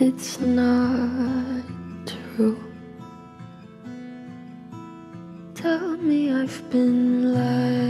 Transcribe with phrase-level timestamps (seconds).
[0.00, 1.62] it's not
[2.06, 2.58] true.
[5.54, 7.89] Tell me I've been lied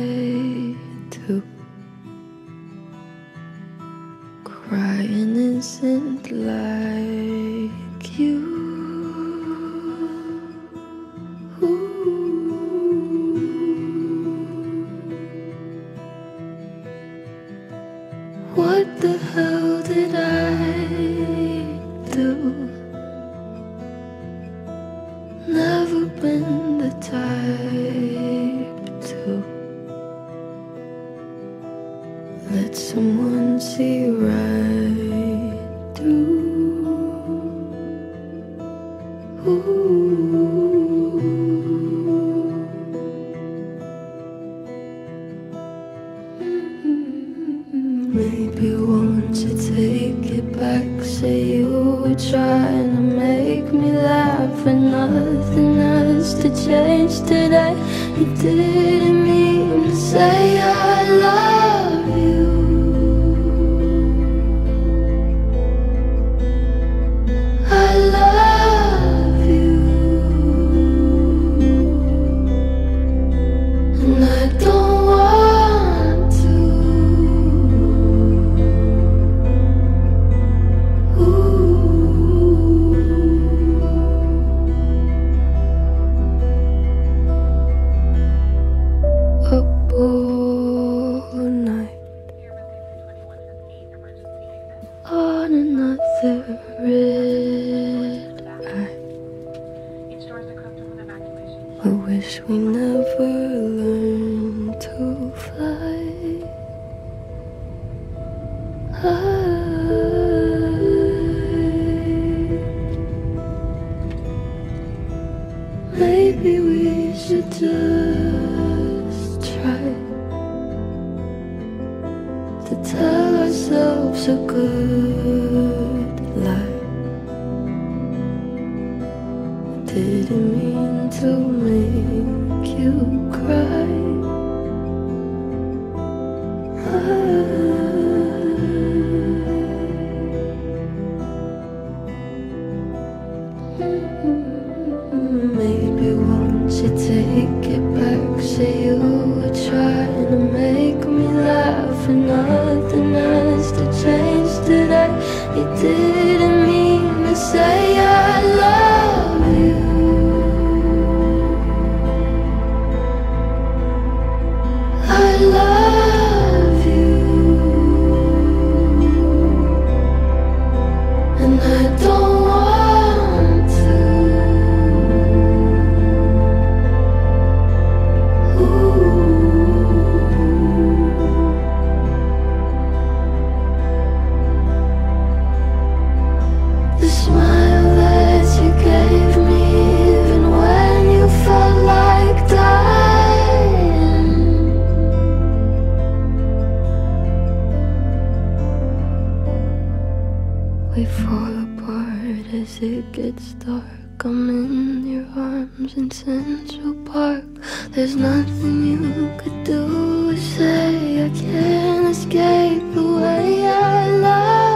[200.96, 204.24] We fall apart as it gets dark.
[204.24, 207.44] I'm in your arms in Central Park.
[207.90, 211.24] There's nothing you could do or say.
[211.24, 214.69] I can't escape the way I love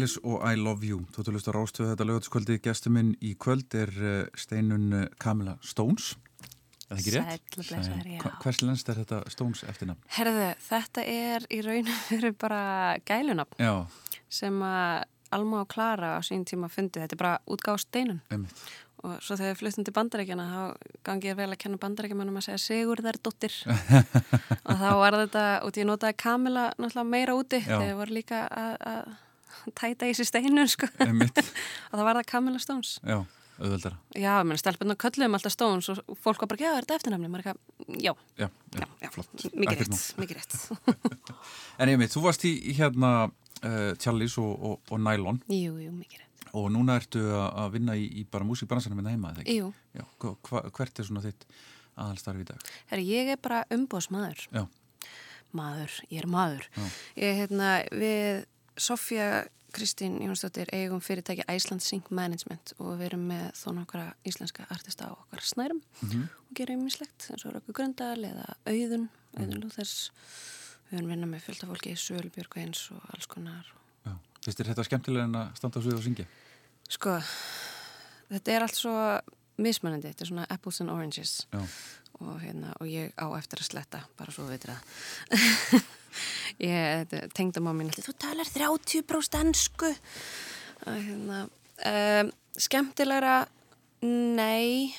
[0.00, 3.12] Eilish og I Love You Þú til að hlusta á rástöðu þetta lögatiskvöldi Gæstu minn
[3.20, 6.14] í kvöld er uh, steinun uh, Camilla Stones
[6.88, 7.56] Er það ekki rétt?
[7.58, 8.22] Blessaður, já.
[8.40, 10.00] Hvers lennst er þetta Stones eftirnafn?
[10.16, 12.62] Herðu, þetta er í raun og veru bara
[13.06, 13.74] gælunafn Já,
[14.32, 15.04] sem að
[15.36, 16.98] Alma og Klara á sín tíma fundu.
[16.98, 18.64] Þetta er bara útgáð steinun einmitt
[19.00, 22.48] og svo þegar við fluttum til bandarækjana þá gangi ég vel að kenna bandarækjumannum að
[22.50, 23.54] segja Sigur þær dóttir
[24.68, 27.70] og þá var þetta, og ég notaði Kamila náttúrulega meira úti Já.
[27.70, 29.14] þegar ég var líka að, að
[29.76, 30.88] tæta í sér steinun sko.
[31.00, 32.94] Og það var það Kamila Stones.
[33.04, 33.18] Já,
[33.60, 33.98] auðveldara.
[34.16, 37.28] Já, menn stelpunna kölluðum alltaf Stones og fólk var bara, já, er þetta eftirnafni?
[37.40, 37.60] Eitthvað,
[38.00, 38.48] já, Já,
[38.78, 39.10] já, já,
[39.60, 40.56] mikið rétt, mikið rétt.
[41.80, 45.42] En ég veit, þú varst í, hérna uh, Tjallis og, og, og Nylon.
[45.52, 46.26] Jú, jú, mikið rétt.
[46.58, 49.58] Og núna ertu að vinna í, í bara músikbransanum minna heima, eða ekki?
[49.60, 50.02] Jú, Já,
[50.48, 51.44] hva, hvert er svona þitt
[52.00, 52.64] aðalstarf í dag?
[52.90, 54.64] herri, ég er bara umbóðsmaður Já,
[55.54, 56.66] maður, ég er maður.
[57.18, 58.40] Ég, hérna, við
[58.80, 64.64] Sofja Kristín Jónsdóttir eigum fyrirtæki Iceland Sync Management og við erum með þó nokkra íslenska
[64.72, 66.22] artista á okkar snærum Mhm.
[66.50, 70.10] og gerum mislegt eins og Rökku Gröndal eða Auðun, Auðun Lúþers
[70.90, 73.64] við erum vinna með fylgta fólki Sölbjörg eins og alls konar.
[74.46, 76.26] Vist þér þetta skemmtilega en að standa á svið og syngja?
[76.88, 77.20] sko,
[78.32, 79.20] þetta er allt svo
[79.58, 84.00] mismunandi, þetta er svona apples and oranges og, hérna, og ég á eftir að sletta
[84.16, 84.80] bara svo veitir það
[86.70, 87.92] ég tengdum á mín.
[87.94, 89.92] Þú talar 30% ennsku
[90.86, 93.42] hérna um, skemmtilegra
[94.04, 94.94] nei.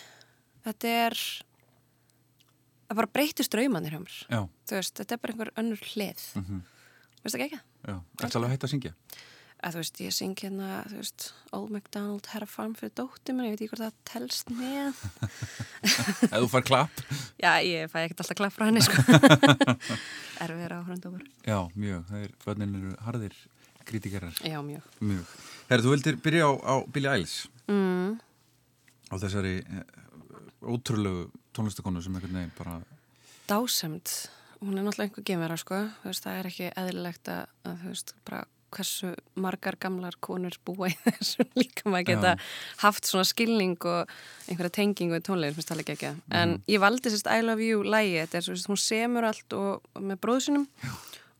[0.61, 1.17] Þetta er
[2.91, 4.47] það bara breytist draumanir hjá mér.
[4.71, 6.23] Veist, þetta er bara einhver önnur hlið.
[6.39, 6.63] Mhm,
[7.23, 7.59] veist það ekki?
[7.59, 7.65] Ekki?
[7.87, 7.95] já.
[8.21, 8.93] Ertu alveg hægt að syngja?
[9.61, 13.35] Að þú veist, ég syng hérna þú veist, Old MacDonald had a farm fyrir dóttir
[13.37, 15.01] minn, ég veit ekki hvort það telst með
[16.31, 17.01] Ef þú fær klapp?
[17.41, 18.97] Já, ég fæ ekkert alltaf klapp frá henni sko.
[20.43, 22.07] Erfiðir áhrundópar Já, mjög.
[22.09, 23.37] Það er, börnin eru harðir
[23.85, 24.41] kritikerar.
[24.45, 25.35] Já, mjög Mjög.
[25.69, 28.17] Herri, þú vildir byrja á, á Billie Eilish mm.
[29.13, 29.83] á þessari eh,
[30.65, 32.79] ótrúlegu tónlistakonu sem einhvern veginn bara
[33.51, 34.09] Dásemd,
[34.61, 37.93] hún er náttúrulega einhver gemera sko, þú veist, það er ekki eðlilegt að, að þú
[37.93, 42.35] veist, bara hversu margar gamlar konur búa í þessu líka maður geta
[42.83, 44.11] haft svona skilning og
[44.47, 47.83] einhverja tengingu í tónlegin, finnst það ekki ekki en ég valdi sérst I Love You
[47.83, 50.67] lægi, þetta er svo veist, hún semur allt og, og með bróðsunum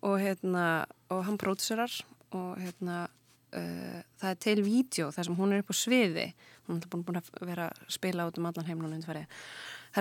[0.01, 1.93] og hérna, og hann pródúserar
[2.33, 6.27] og hérna uh, það er til vídeo þar sem hún er upp á sviði.
[6.67, 9.25] Hún er búin, búin að vera að spila út um allan heimlunum þar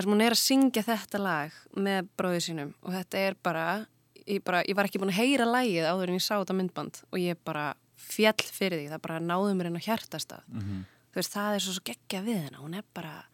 [0.05, 3.65] sem hún er að syngja þetta lag með bróðið sínum og þetta er bara
[4.27, 7.01] ég, bara, ég var ekki búin að heyra lægið áður en ég sá þetta myndband
[7.11, 10.85] og ég bara fjall fyrir því, það bara náði mér inn á hjartastað Mhm.
[11.11, 13.25] þú veist, það er svo, svo geggja við hennar hún er bara,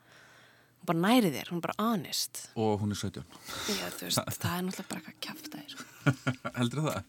[0.82, 3.24] hún bara næri þér hún er bara honest og hún er 17.
[3.70, 7.04] Já, veist, það er náttúrulega bara eitthvað kjafta þér Heldur það?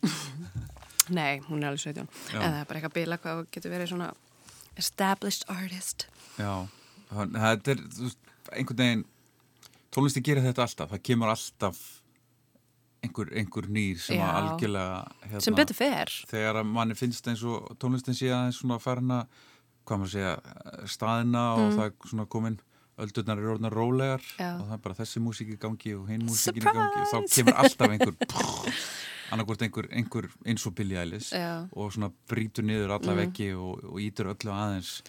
[1.19, 2.41] Nei, hún er alveg 17 Já.
[2.43, 4.11] en það er bara eitthvað bila hvað getur verið svona
[4.77, 6.07] established artist
[6.39, 6.69] Já.
[7.11, 8.19] Þetta er, þú veist,
[8.53, 9.05] einhvern veginn
[9.91, 10.91] tónlisti gerir þetta alltaf.
[10.93, 11.79] Það kemur alltaf
[13.05, 14.97] einhver, einhver nýr sem að algjörlega
[15.29, 19.11] hérna, sem betur fer þegar að manni finnst eins og tónlistin sé aðeins svona farin
[19.21, 19.27] að
[19.89, 20.33] hvað maður segja,
[20.87, 21.77] staðina og Mm.
[21.79, 22.59] það er svona komin
[22.99, 24.49] öldurnar eru orðnar rólegar Já.
[24.59, 27.19] og það er bara þessi músík í gangi og hinn músíkin í gangi og þá
[27.37, 28.17] kemur alltaf einhver
[29.31, 31.69] annarkvort einhver, einhver eins og Billie Eilish Já.
[31.73, 33.21] og svona brýtur niður alla Mm.
[33.23, 35.03] veggi og, og ítur öllu aðeins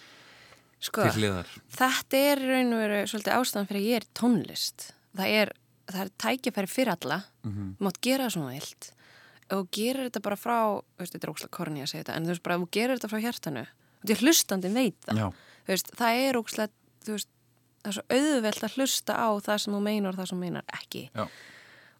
[0.80, 4.86] sko, til hliðar þetta er raun og veru svolítið ástæðan fyrir að ég er tónlist
[5.16, 5.52] það er,
[5.96, 8.90] það er tækifæri fyrir alla mm þú mátt gera það svona vilt.
[9.50, 10.56] Og gerir þetta bara frá
[10.98, 13.10] veist, þetta er ókslega korni að segja þetta en þú veist bara, þú gerir þetta
[13.10, 15.22] frá hjartanu og því að hlustandinn veit það.
[15.66, 16.70] Veist, það er ókslega
[17.06, 17.28] þú veist,
[17.82, 20.44] það er svo auðvelt að hlusta á það sem þú meinar og það sem þú
[20.44, 21.02] meinar ekki.
[21.16, 21.24] Já,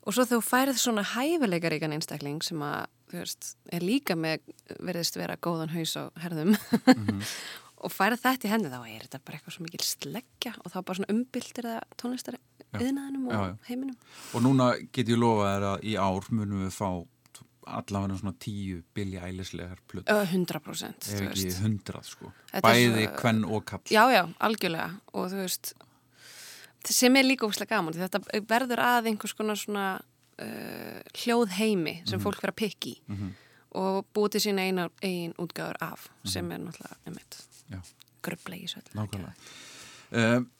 [0.01, 4.47] og svo þú færið svona hæfileikaríkan einstakling sem að, þú veist, er líka með
[4.81, 6.55] verðist vera góðan haus á herðum
[6.87, 7.21] Mhm.
[7.85, 10.79] og færið þetta í hendi þá er þetta bara eitthvað svo mikil sleggja og þá
[10.85, 12.41] bara svona umbyltir það tónlistari
[12.79, 13.57] yðnaðinum og Já, já.
[13.69, 13.97] heiminum
[14.35, 17.07] og núna get ég lofa þér að í ár munum við fá
[17.71, 21.61] allavega svona tíu Billie Eilish-legar plöt Ö, 100% ef ekki veist.
[21.63, 25.73] hundrað sko Þetta bæði svo- kvenn og kall Já, já, algjörlega og þú veist
[26.91, 30.01] sem er líka óslega gaman þetta verður að einhvers konar svona
[30.41, 32.25] uh, hljóð heimi sem Mhm.
[32.25, 33.35] fólk verður að pikki Mhm.
[33.75, 36.53] og búið til sína eina, ein útgáður af sem Mhm.
[36.53, 37.37] er náttúrulega einmitt
[37.71, 37.81] Já.
[38.23, 39.35] gröflegi svo Nákvæmlega.
[40.13, 40.51] Um,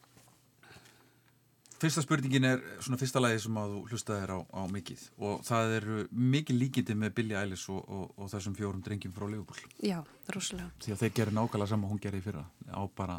[1.81, 5.05] fyrsta spurningin er svona fyrsta lagi sem að þú hlustaðir á, á mikið.
[5.25, 9.27] Og það eru mikið líkindi með Billie Eilish og, og, og þessum fjórum drengjum frá
[9.27, 9.99] Liverpool Já,
[10.35, 10.71] rosalega.
[10.85, 12.45] Því að þeir gerir nákvæmlega sama og hún gerir í fyrra.
[12.69, 13.19] Á bara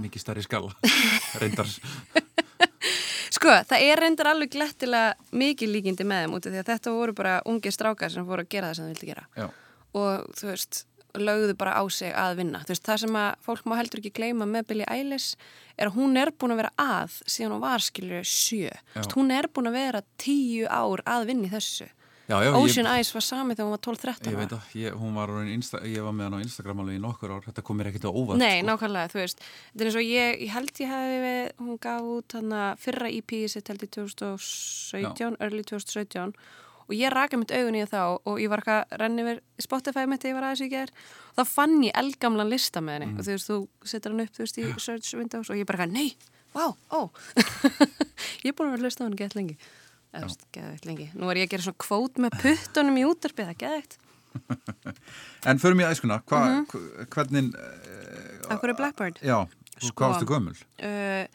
[0.00, 0.72] mikið stærri skala
[1.42, 1.70] reyndar.
[3.36, 6.94] Sko, það er reyndar alveg glettilega mikið líkindi með þeim út af því að þetta
[6.94, 9.26] voru bara ungi strákar sem fóru að gera það sem þeim vildi gera.
[9.36, 9.48] Já,
[10.00, 10.84] og þú veist,
[11.22, 12.62] lögðu bara á sig að vinna.
[12.68, 15.36] Veist, það sem að fólk má heldur ekki gleyma með Billie Eilish
[15.76, 18.72] er að hún er búin að vera að síðan hún var skilur sjö.
[18.94, 21.88] Veist, hún er búin að vera tíu ár að vinna í þessu.
[22.26, 24.94] Já, já, Ocean ég, Eyes var sami þegar hún var 12-13 ég veit að ég,
[24.98, 27.78] hún var Insta, ég var með hann á Instagram alveg í nokkur ár þetta kom
[27.78, 28.66] mér ekkert á óvart Nei, sko.
[28.66, 32.34] nákvæmlega, þú veist þetta er eins og ég, ég held ég við hún gaf út
[32.34, 36.34] hann fyrra EP sitt held í 2017, early 2017
[36.86, 40.04] og ég raka mitt augun í þá og ég var eitthvað að renni yfir Spotify
[40.06, 43.06] mitt þegar ég var aðeins í ger og þá fann ég eldgamlan lista með henni.
[43.12, 43.18] Mm.
[43.18, 45.84] og þú veist, þú setur hann upp, þú veist, í search windows og ég bara,
[45.84, 46.16] eitthvað, nei,
[46.54, 47.00] vá, ó.
[48.46, 49.56] Ég er búin að vera að hlusta á hann gett lengi.
[50.16, 51.06] Eða, geðveikt lengi.
[51.18, 53.96] Nú er ég að gera svona kvót með puttunum í útarpið það geðveikt,
[55.50, 57.08] En förum í æskuna, hva, Mhm.
[57.12, 57.52] hvernig
[58.52, 59.18] akkur er Blackbird?
[59.24, 59.46] Já,
[59.78, 60.56] Sko- hvað varstu gömul?
[60.80, 61.26] uh,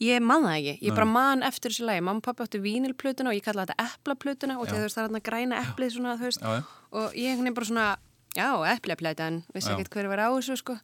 [0.00, 3.32] ég man það ekki, ég bara man eftir þessu lagi, mamma og pappi áttu vínilplutuna
[3.32, 6.44] og ég kalla þetta eplaplutuna og það er þarna græna eplið svona, þú veist.
[6.44, 7.88] Já, og ég einhvern veginn bara svona,
[8.36, 10.78] já, eplaplætan vissi ekkert hver var á þessu sko.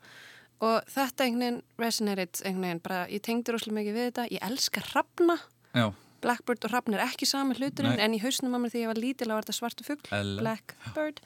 [0.59, 4.29] Og þetta einhvern veginn resonated einhvern veginn, bara ég tengdi rosalega mikið við þetta.
[4.35, 5.38] Ég elska hrafna,
[5.77, 5.91] Já,
[6.25, 8.03] Blackbird og hrafn er ekki sami hluturinn Nei.
[8.03, 10.41] en í hausnum á mér þegar ég var lítil var þetta svartu fugg Ella.
[10.43, 11.21] Blackbird.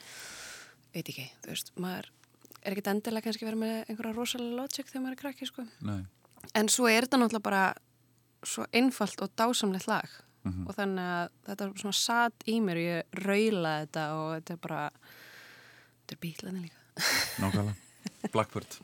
[0.93, 2.11] Veit ekki, þú veist, maður
[2.61, 5.65] er ekkert endilega kannski verið með einhverja rosalega logic þegar maður er krakki sko.
[5.81, 6.03] Nei
[6.55, 7.63] En svo er þetta náttúrulega bara
[8.43, 10.09] svo einfalt og dásamlegt lag
[10.43, 10.67] Mhm.
[10.67, 14.51] og þannig að þetta er svona satt í mér og ég raula þetta og þetta
[14.51, 14.89] er bara
[16.03, 16.79] þetta er bílaðin líka.
[17.39, 17.75] Nákvæmlega,
[18.33, 18.79] Blackbird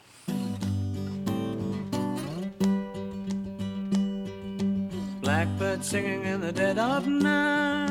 [5.22, 7.90] Blackbird singing in the dead of night.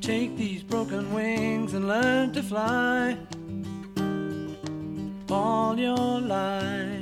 [0.00, 3.16] Take these broken wings and learn to fly.
[5.30, 7.01] All your life,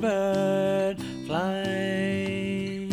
[0.00, 2.86] Blackbird, fly.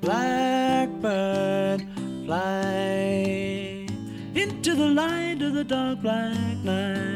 [0.00, 1.80] Blackbird,
[2.24, 3.86] fly
[4.34, 7.11] into the light of the dark black night.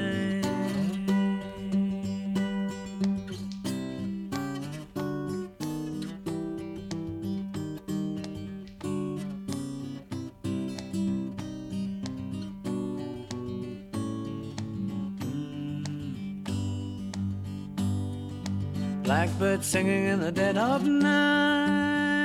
[19.38, 22.22] Blackbird singing in the dead of night.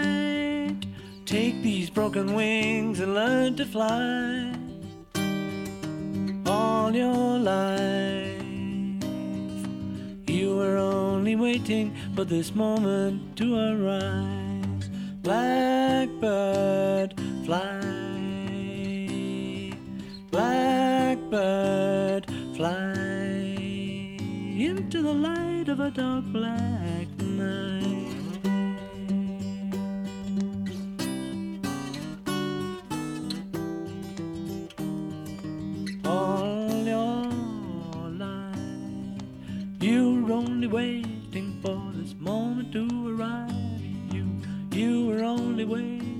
[1.25, 4.55] Take these broken wings and learn to fly.
[6.45, 8.41] All your life,
[10.25, 14.89] you were only waiting for this moment to arise.
[15.21, 17.13] Blackbird,
[17.43, 17.81] fly.
[20.31, 22.25] Blackbird,
[22.55, 23.11] fly
[24.57, 26.80] into the light of a dark black
[36.05, 37.25] All your
[38.17, 38.57] life,
[39.79, 43.51] you're only waiting for this moment to arrive.
[44.13, 44.25] You,
[44.71, 46.10] you were only waiting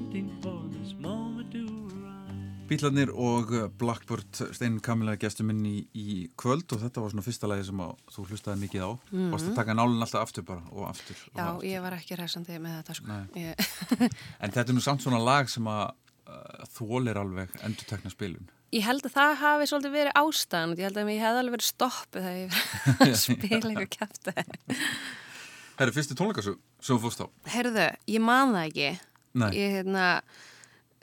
[2.71, 7.25] Bílarnir og uh, Blackbird Steinin Kamila gestur minn í, í kvöld og þetta var svona
[7.25, 9.31] fyrsta lagi sem að, þú hlustaði mikið á mm -hmm.
[9.33, 11.67] Varst að taka nálinn alltaf aftur bara og aftur og Já, aftur.
[11.67, 13.19] ég var ekki ræsandi með þetta sko.
[13.35, 13.55] Ég,
[14.41, 15.91] En þetta er nú samt svona lag sem að
[16.27, 20.75] uh, þólir alveg endur tekna spilun ég held að það hafi svolítið verið ástæðan.
[20.77, 22.49] Ég held að ég hef alveg verið stoppuð þegar ég
[22.99, 24.35] var að spila eitthvað kæfti.
[25.75, 28.89] Það eru fyrstu tónleikasum sem þú fórst á Herðu, ég man það ekki.
[29.31, 30.05] Nei, Ég, hérna,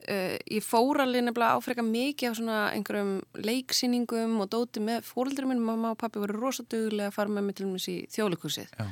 [0.08, 3.12] uh, ég fór alveg nefnilega áfreka mikið á svona einhverjum
[3.44, 7.58] leiksýningum og dóti með fóröldurum minn, mamma og pappi voru rosaduglega að fara með mig
[7.60, 8.74] til mér í þjóðleikursið.
[8.78, 8.88] já,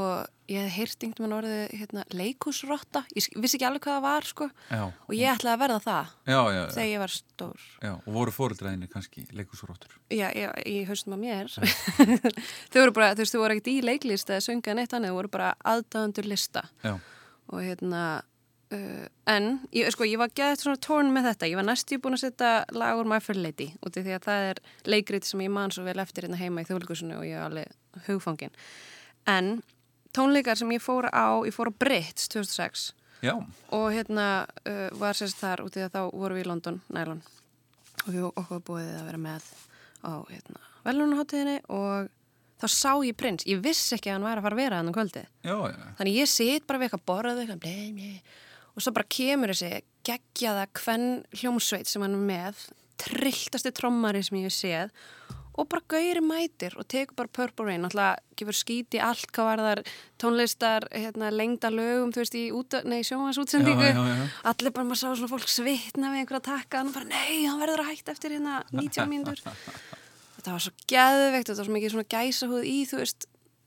[0.00, 3.00] Og ég hef heyrt einhvern veginn orðið hérna, leikusrotta.
[3.10, 4.46] Ég vissi ekki alveg hvað það var, sko.
[4.70, 7.64] já, Og ég ætlaði að verða það já, já, þegar ég var stór.
[7.90, 10.28] og voru fóreldræðinni kannski leikusróttur Já,
[10.62, 11.50] í haustum á mér.
[12.70, 15.18] þau voru bara, þú veist, þau voru ekkert í leiklist eða sönga neitt annað, þau
[15.18, 16.62] voru bara aðdáðandur lista.
[17.50, 18.04] Og hérna,
[18.74, 21.50] uh, en, ég, sko, ég var gæðið svona tórn með þetta.
[21.50, 24.28] Ég var næstu búin að setja lag úr My Fair Lady, út af því að
[24.28, 24.62] það er
[24.94, 28.06] leikrið sem ég man svo vel eftir hérna heima í þjóðleikusinu og ég er alveg
[28.06, 28.54] hugfangin.
[29.30, 29.58] En
[30.16, 32.90] tónleikar sem ég fór á, ég fór á Brits 2006
[33.22, 33.34] já,
[33.70, 37.22] og hérna uh, var sérst þar út í að þá vorum við í London, nælon
[38.06, 39.50] og við okkur var búið að vera með
[40.00, 42.10] á hérna, velunaháttiðinni og
[42.60, 44.90] þá sá ég prins, ég vissi ekki að hann væri að fara að vera hann
[44.90, 45.28] um kvöldið.
[45.44, 47.66] Já, já, þannig ég sit bara við eitthvað borðið eitthvað,
[48.80, 52.68] og svo bara kemur þessi geggjaða kvenn hljómsveit sem hann er með
[53.00, 54.94] trilltasti trommari sem ég hef séð
[55.60, 57.84] og bara gauðri mætir og tekur bara Purple Rain.
[57.84, 59.80] Alltaf gefur skíti allt hvað var þar
[60.22, 65.52] tónlistar, hérna, lengda lögum þú veist, í, í sjónvarsútsendingu allir bara, maður sá svona fólk
[65.52, 69.44] svitna við einhverja takka, og bara, nei, hann verður að hætta eftir hérna 90 mínútur.
[70.38, 73.26] Þetta var svo gæðveikt, þetta var svo mikið svona gæsahúð í, þú veist,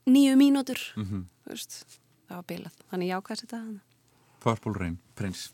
[0.09, 1.25] nýju mínútur mm -hmm.
[1.43, 1.75] þú veist,
[2.25, 2.79] það var bilað.
[2.89, 3.59] Þannig jákvæðs þetta
[4.43, 5.53] Purple Rain, Prince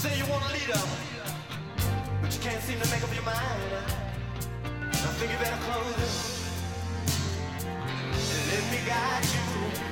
[0.00, 0.80] say you want a leader,
[2.22, 3.36] but you can't seem to make up your mind.
[4.92, 6.14] I think you better close it.
[8.50, 9.89] Let me guide you.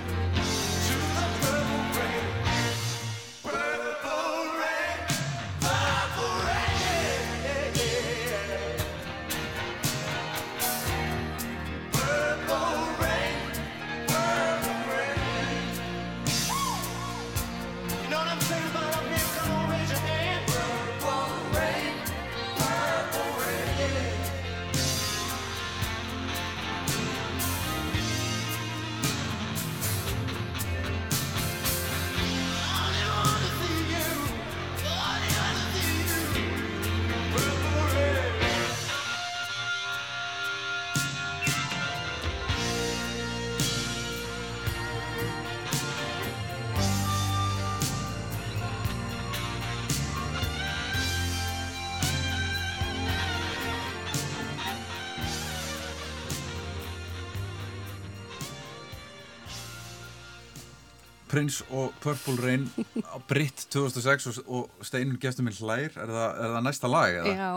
[61.38, 62.66] Prince og Purple Rain
[63.06, 67.20] á Britt 2006 og, og Steinun gestur minn hlær, er það, er það næsta lag?
[67.20, 67.34] Eða?
[67.38, 67.52] Já.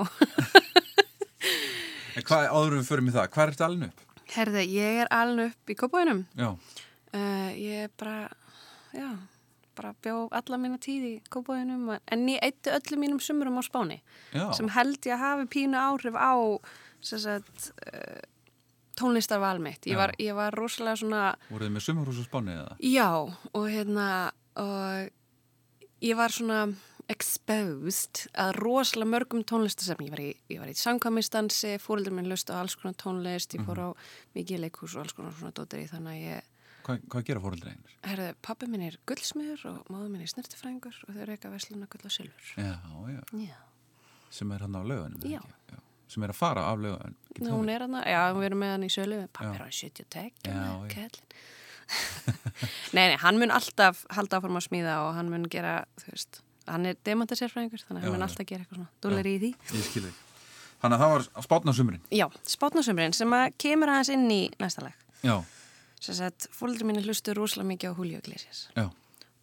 [2.19, 3.29] en hvað áðurum við fyrir mig það?
[3.33, 4.23] Hvað er þetta alveg upp?
[4.35, 6.23] Herði, ég er alveg upp í Kópavænum.
[6.37, 6.51] Já.
[7.11, 8.29] Uh, ég er bara,
[8.93, 9.09] já,
[9.75, 13.97] bara bjó alla mína tíð í kópáðinum en ég eitti öllum mínum sumurum á Spáni
[14.31, 14.45] Já.
[14.55, 16.31] sem held ég að hafi pínu áhrif á
[17.03, 18.21] sem sagt, uh,
[19.01, 19.89] tónlistarval mitt.
[19.89, 22.77] Ég var, ég var rosalega svona, Voruð þið með sumarhús á Spáni eða?
[22.85, 23.09] já,
[23.57, 24.07] og hérna,
[24.61, 25.11] og
[26.05, 26.61] ég var svona
[27.11, 30.07] exposed að rosalega mörgum tónlistasefni.
[30.07, 33.65] Ég var í, ég var í samkvæmistansi, fóreldur minn löst á alls konar tónlist, ég
[33.67, 33.89] fór á
[34.37, 36.47] mikið leikús og alls konar svona dóttir í þannig að ég,
[36.81, 37.91] Hvað, hvað gera fóröldri einir?
[38.09, 41.89] herðu, pappi minn er guldsmiður og máður minn er snertifrængur og þau eru eitthvað versluna
[41.93, 42.47] gull og silfur.
[42.57, 42.71] Já,
[43.11, 43.59] já, Já.
[44.33, 45.21] sem er hann á laugunum.
[45.29, 45.43] Já.
[46.11, 47.15] Sem er að fara af laugunum.
[47.39, 49.53] Nú, hún er hann, já, við erum með hann í sölu, pappi Já.
[49.55, 50.33] er að 70 tek,
[52.95, 56.41] nei, nei, hann mun alltaf halda áfram að smíða og hann mun gera, þú veist,
[56.67, 59.53] hann er demantasérfræðingur, þannig að hann mun alltaf gera eitthvað svona dólar í því.
[59.71, 60.19] Ég skil þig.
[60.81, 62.05] Þannig að það var á spátna sumurinn.
[62.15, 64.95] Já, spátnasumurinn sem að kemur aðeins inn í næsta lag.
[65.21, 65.35] Já,
[66.01, 68.87] Sem sagt, fólkdur mínu hlustu rosalega mikið á Julio Iglesias já.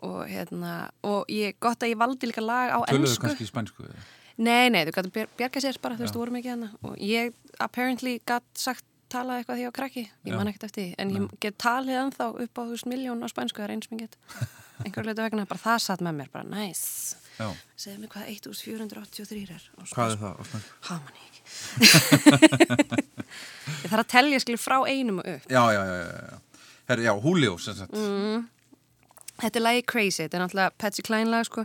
[0.02, 3.22] og hérna, og ég, gott að ég valdi líka lag á Töluðu ennsku.
[3.28, 4.02] kannski í spænsku eða?
[4.38, 7.34] Nei, nei, þú gæti bjarga sér bara, þú veist, þú voru mikið hana og ég
[7.64, 11.22] apparently gæti sagt talað eitthvað því á krakki, ég man ekkert eftir því en ég
[11.42, 14.02] get talið ennþá upp á þú veist miljón á spænsku, það er eins sem ég
[14.04, 14.14] get
[14.84, 17.48] einhver hlutu vegna, bara það satt með mér, bara nice Já.
[17.78, 19.62] segðu mér hvað 1483 er
[19.94, 20.70] Hvað er það á spænsku?
[20.88, 21.42] Ha, man ég ekki
[23.78, 26.38] Ég þarf að telja skilur frá einum og upp Já, já, já, já, já.
[26.88, 27.92] Herri, já, Julio, sem sagt.
[27.92, 28.46] Mm.
[29.38, 31.62] Þetta er lagi Crazy, þetta er náttúrulega Patsy Cline lag sko.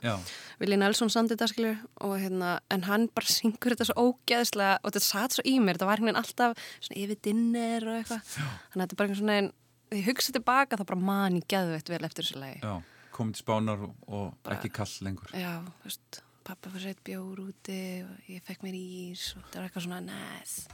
[0.62, 4.92] Willi Nelson samdi þetta skilur og hérna, en hann bara syngur þetta svo ógeðslega og
[4.92, 8.78] þetta satt svo í mér, þetta var hérna alltaf svona yfir dinner og eitthvað þannig
[8.78, 9.50] að þetta er bara svona, en
[9.94, 12.76] því ég hugsa tilbaka þá bara man ég geðveitt vel eftir þessu lagi Já,
[13.18, 15.34] komið til spánar og, og ekki kall lengur.
[15.38, 15.56] Já,
[15.86, 19.88] veist, pappa fyrir eitt bjór úti og ég fekk mér ís og þetta var eitthvað
[19.90, 20.70] svona nice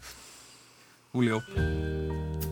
[1.13, 1.39] Julio.
[1.47, 2.48] crazy.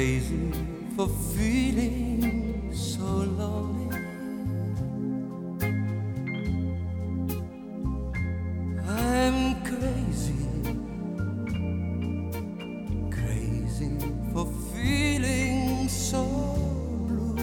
[0.00, 0.50] Crazy
[0.96, 3.98] for feeling so lonely.
[8.88, 10.46] I'm crazy,
[13.10, 13.90] crazy
[14.32, 16.24] for feeling so
[17.06, 17.36] blue.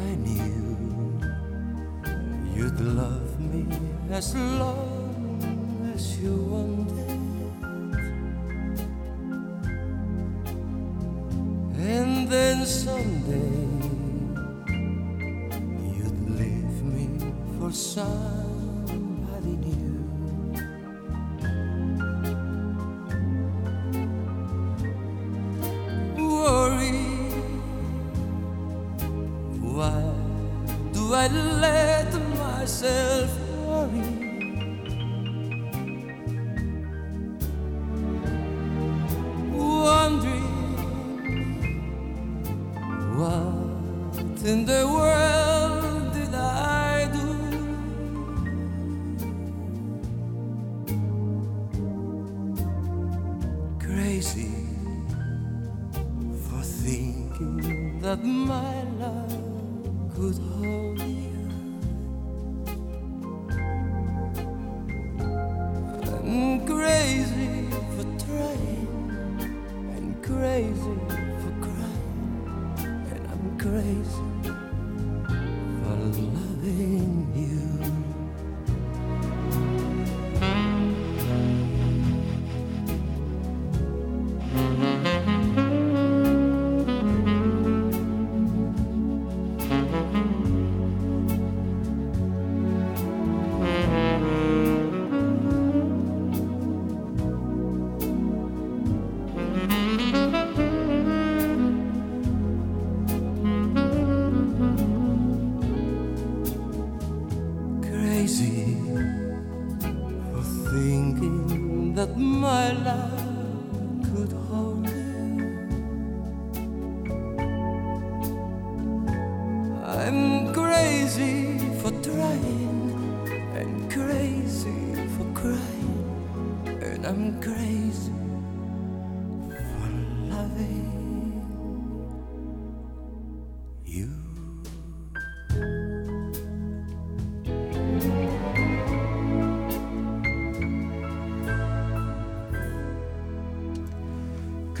[0.00, 1.20] I knew
[2.56, 3.66] You'd love me
[4.10, 4.83] as long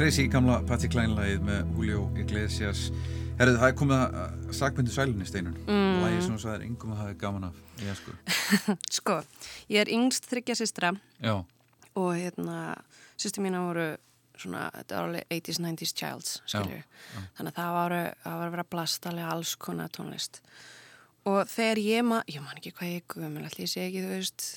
[0.04, 2.90] Crazy, gamla Patti Klein-lægið með Julio Iglesias
[3.38, 6.02] Herðu, það er komið að sakmyndu sælunni steinun mm.
[6.02, 8.16] Lægið sem þú sagðir, yngum að það er gaman af ég, sko.
[8.98, 9.16] sko,
[9.72, 10.90] ég er yngst þryggja sistra
[11.24, 11.32] Já.
[11.96, 12.58] og hérna,
[13.16, 13.86] sýstu mína voru
[14.36, 16.84] svona, þetta var alveg 80's, 90's childs, skiljur
[17.38, 17.98] þannig að það var,
[18.34, 20.42] að vera blastalega alls konar tónlist
[21.24, 24.50] og þegar ég maður, ég man ekki hvað ég guðum, ég sé ekki, þú veist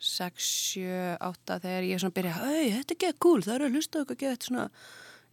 [0.00, 3.76] 6, 7, 8 þegar ég svona byrja, hei, þetta er gett cool það eru að
[3.78, 4.66] hlusta okkur gett svona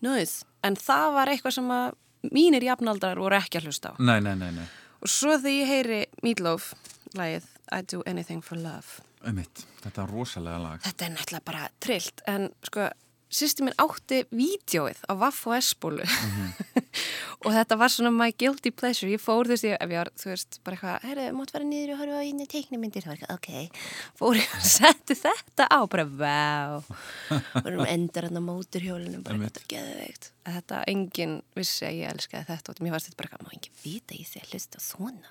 [0.06, 0.34] nöð,
[0.68, 1.88] en það var eitthvað sem að
[2.34, 4.68] mínir jafnaldrar voru ekki að hlusta á nei, nei, nei, nei.
[5.02, 6.74] og svo þegar ég heyri Meatloaf
[7.18, 9.66] lagið I do anything for love Einmitt.
[9.84, 12.90] þetta er rosalega lag þetta er náttúrulega bara trillt en sko
[13.28, 16.06] sýsti minn átti vídjóið á Vaff og S-bólu.
[16.06, 16.84] Mm -hmm.
[17.46, 19.12] og þetta var svona my guilty pleasure.
[19.12, 21.94] Ég fór þú veist, ef ég var, þú veist, bara eitthvað herru, mátt vera niður
[21.94, 23.50] og horfa á einu teiknumindir það var eitthvað, ok,
[24.20, 26.84] fór ég og setti þetta á, bara, wow
[27.66, 30.32] erum endur hann á móturhjólunum bara, þetta er geðveikt.
[30.46, 34.16] Þetta, enginn vissi að ég elskaði þetta og mér fannst þetta bara, má enginn vita
[34.16, 35.30] í því að hlusta svona,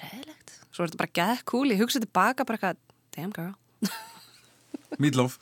[0.00, 2.74] ræðilegt svo er þetta bara geð cool, ég hugsaði tilbaka bara
[3.12, 3.54] damn girl.
[5.00, 5.38] Meatloaf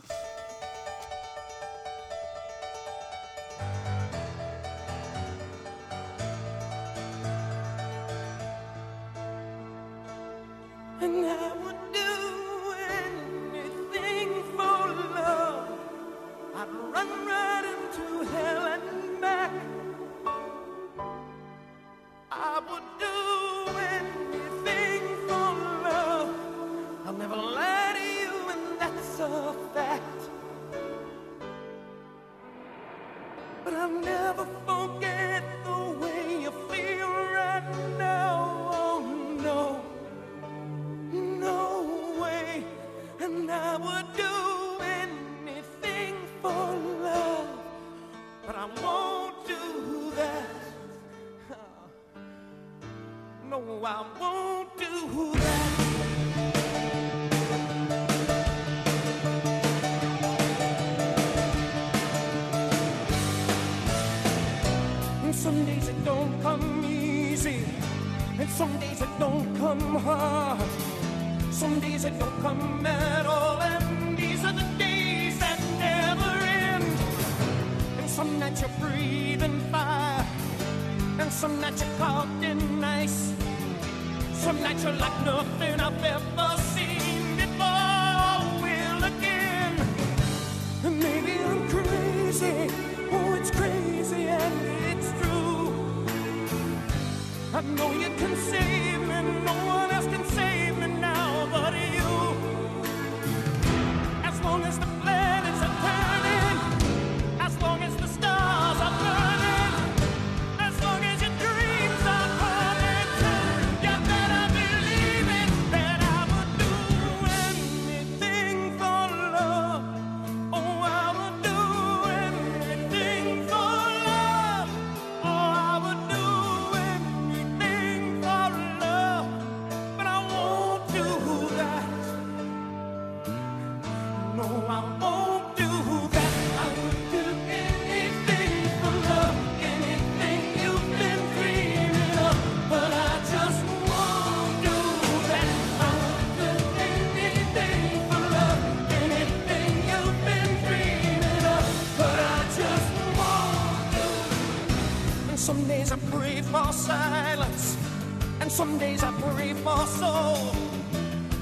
[158.60, 160.52] Some days I pray for soul.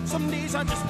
[0.04, 0.87] Some days I just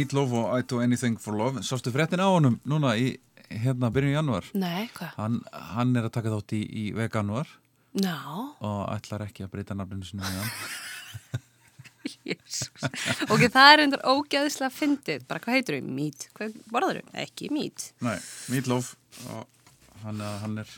[0.00, 3.12] Meatloaf og I Do Anything for Love Sástu fréttin á honum núna í
[3.50, 5.14] hérna byrjun í januar Nei, hvað?
[5.18, 5.40] hann,
[5.74, 7.48] hann er að taka þátt í, í veganuar
[8.00, 8.14] Ná,
[8.62, 10.52] og ætlar ekki að breyta nafninu sinu við hann
[12.30, 12.84] jésus.
[13.30, 15.24] Ok, það er endur ógæðislega fyndið.
[15.28, 15.88] Bara hvað heitir þau?
[15.98, 16.24] Mít.
[16.36, 17.10] Hvað borður þau?
[17.24, 17.90] Ekki mít.
[18.04, 18.14] Nei,
[18.52, 18.92] Meatloaf
[19.34, 19.42] og
[20.04, 20.70] hann, hann er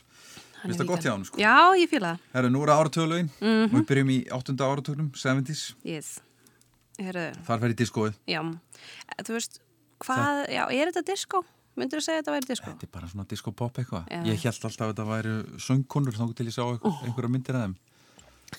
[0.63, 1.41] Hann er Finnst það gott hjá hann, sko?
[1.43, 2.27] Já, ég fýla það.
[2.37, 3.63] Herru, nú eru áratöðulögin Mhm.
[3.65, 6.11] og við byrjum í áttunda áratögnum, 70s Yes.
[7.01, 8.41] Þar fer í diskóið já.
[9.23, 9.61] Þú veist,
[10.03, 11.43] hvað, já, er þetta disco?
[11.79, 12.69] Myndur þú segja að þetta væri disco?
[12.69, 14.11] Þetta er bara svona disco-pop eitthvað.
[14.29, 17.65] Ég held alltaf að þetta væri söngkonur þá til ég sá einhver, einhverja myndir af
[17.65, 17.77] þeim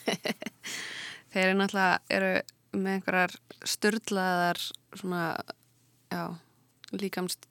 [1.34, 2.32] Þeir eru náttúrulega, eru
[2.74, 3.36] með einhverjar
[3.70, 4.62] störlaðar
[4.98, 5.26] svona,
[6.14, 6.24] já,
[6.98, 7.46] líkamst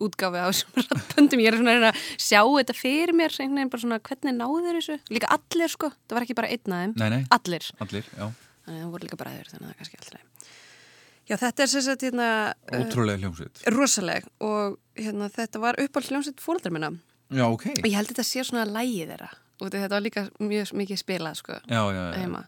[0.00, 1.42] útgáfi á þessum rappöndum.
[1.44, 4.96] Ég er svona að sjá þetta fyrir mér, einhvern veginn bara svona, hvernig náður þessu?
[5.12, 5.92] Líka allir, sko.
[6.08, 7.68] Það var ekki bara einn nei, Allir.
[7.84, 8.30] allir, já
[8.62, 10.50] Þannig að það voru líka bræður, þannig að það er kannski alltaf.
[11.22, 16.00] Já, þetta er sagt, hérna, uh, Ótrúlega hljómsveit rosaleg og hérna, þetta var upp á
[16.02, 16.92] hljómsveit fóreldrar minna.
[17.32, 19.32] Já, ok Og ég held þetta sé svona lægið þeirra.
[19.62, 21.58] Og þetta var líka mjög mikið spilað, sko.
[21.70, 22.46] Já, já, já heima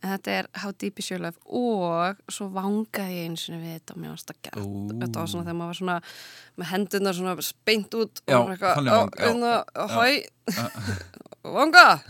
[0.00, 3.74] en þetta er How Deep Is Your Love og svo vangaði ég eins og við
[3.76, 4.68] þetta og að gera Ó.
[5.02, 5.96] þetta var svona þegar maður var svona
[6.60, 7.34] með hendurna svona
[7.68, 8.94] beint út Já, og maður eitthvað, þannig
[11.44, 12.00] vang, já.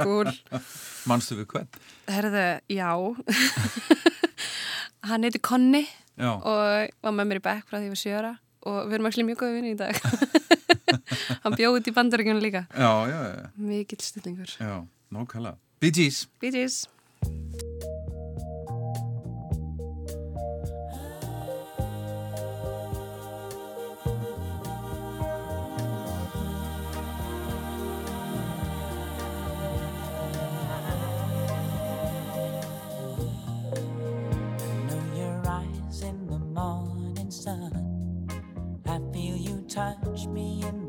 [0.00, 0.30] cool,
[1.08, 1.68] Manstu við hvern?
[2.08, 2.90] herðu, já.
[5.08, 5.82] Hann heiti Konni
[6.16, 8.32] Já, og var með mér í bekk frá því ég var sjöra
[8.64, 9.98] og við erum actually mjög góði vinni í dag.
[11.44, 12.64] Hann bjóði út í bandaríkjunum líka.
[12.72, 14.74] Já, já, já, mikill stillingur já,
[15.12, 15.58] nákvæmlega.
[15.82, 16.24] Bee Gees.
[16.40, 16.84] Bee Gees
[39.74, 40.83] touch me in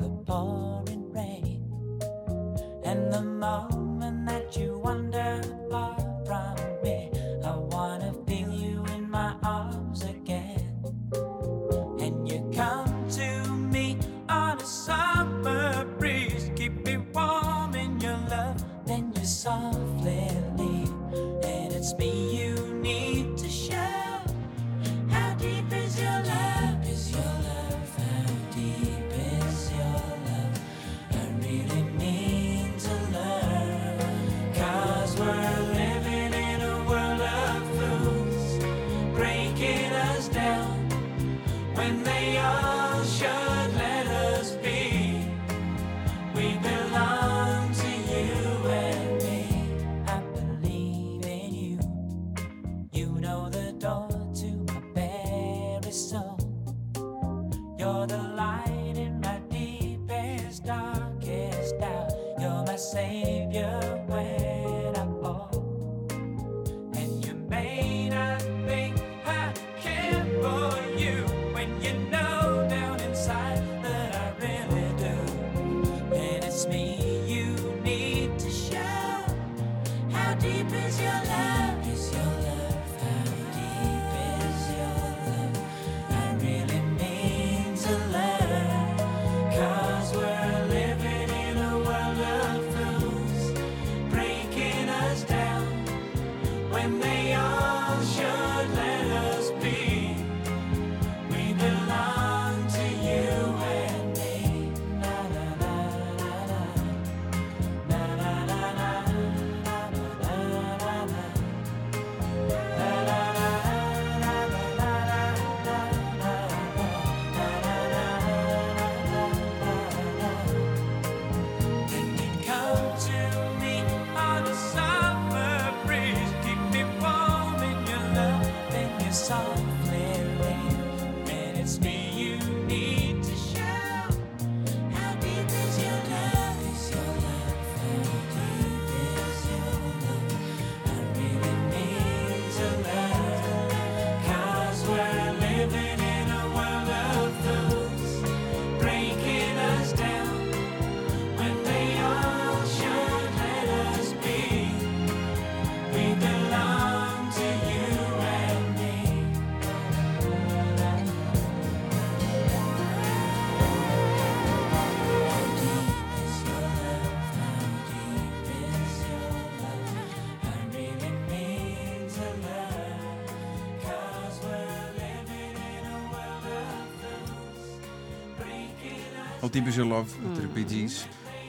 [179.55, 180.95] á Deep Is Your Love, þetta er Bee Gees.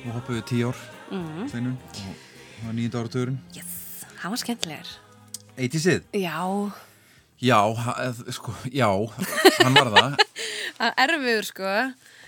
[0.07, 0.79] Og hoppuðu tíu ár.
[1.11, 1.47] Mm.
[1.51, 3.39] steinun og það var nýjönda áratugurinn.
[3.55, 4.93] Yes, hann var skemmtilegur.
[5.57, 6.05] 80'sið?
[6.15, 6.73] já,
[7.43, 8.89] Já, ha- eð- sko, já,
[9.63, 10.17] hann var það.
[10.79, 11.67] Hann er erfiður sko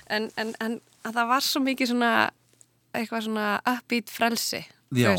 [0.08, 0.74] en, en, en
[1.04, 2.10] að það var svo mikið svona
[2.96, 4.62] eitthvað svona upbeat frelsi
[4.96, 5.10] Já,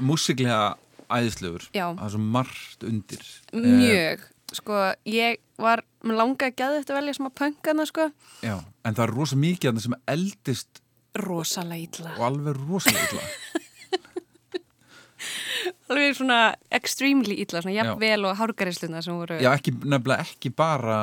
[0.00, 0.76] músiklega
[1.12, 1.66] æðislegur.
[1.74, 3.24] Það er svo margt undir.
[3.52, 8.06] Eh, mjög sko, ég var, mér langaði að geða þetta velja sem að pöngana sko.
[8.44, 10.82] Já, en það er rosa mikið þarna sem eldist
[11.20, 12.14] rosalega illa.
[12.18, 13.24] og alveg rosalega illa.
[15.90, 16.38] Alveg svona
[16.72, 21.00] extremely illa svona jafnvel og hárgarisluna sem voru Já, ekki, nefnilega ekki bara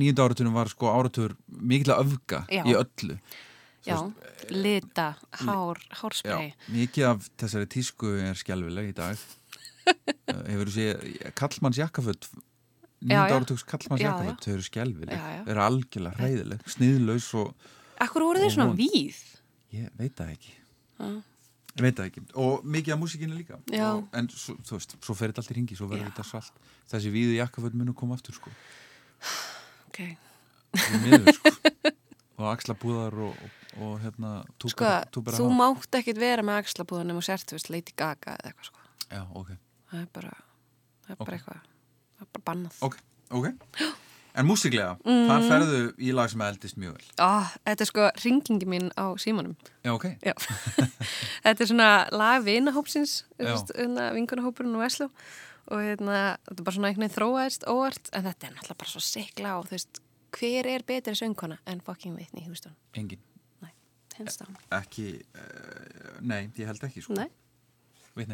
[0.00, 2.62] nýjönda áratunum var sko áratugur mikil að öfga Já.
[2.64, 3.18] í öllu
[3.84, 3.98] já,
[4.48, 5.10] lita,
[5.42, 9.16] hár, Já, hárspray mikið af þessari tísku er skjálfileg í dag.
[9.82, 12.28] Eh, Hefur þú séð Kallmanns jakkaföld
[13.10, 13.22] Já.
[13.34, 15.42] áratugs Kallmanns jakkaföld þau eru skjálfileg, Já, já.
[15.44, 17.54] þau eru algjörlega hræðileg sniðlaus og
[18.02, 19.18] Akkur voru Og svona víð?
[19.72, 20.52] Ég veit það ekki.
[21.72, 22.22] Ég veit það ekki.
[22.42, 23.56] Og mikið af músikinu líka.
[23.62, 26.58] Og, en svo, þú veist, svo fer þetta allt í ringi svo verður þetta svalt.
[26.90, 28.50] Þessi víðu jakkaföld munu koma aftur sko.
[29.92, 29.98] Ok,
[31.04, 31.50] miður, sko.
[32.40, 37.10] og axlabúðar og, og, og hérna túbar, sko, túbar þú mátt ekkit vera með axlabúðan
[37.12, 38.86] nema sért, þú veist, Lady Gaga eða eitthvað sko.
[39.12, 39.50] Já, ok,
[39.92, 40.32] Það er bara,
[41.04, 41.26] það er Ok.
[41.28, 41.68] bara eitthvað
[42.32, 42.96] bara bannað ok,
[43.30, 43.46] ok
[44.34, 45.26] en músiklega, Mhm.
[45.28, 49.12] það ferðu í lag sem eldist mjög vel Ó, Þetta er sko ringingi mín á
[49.20, 50.32] símanum já, ok, Já,
[51.44, 53.52] þetta er svona lag vinahópsins, Já.
[54.16, 55.10] vingunahópurinn og Veslu
[55.68, 58.90] og hérna, þetta er bara svona einhvern veginn þróaðist óvart en þetta er náttúrulega bara
[58.94, 60.00] svo sikla og þú veist,
[60.32, 62.72] hver er betri söngkona en fucking Whitney Houston?
[62.94, 63.20] engin
[64.18, 64.56] Hands down.
[64.70, 67.28] ekki, uh, nei, ég held ekki sko Nei.
[68.16, 68.28] veit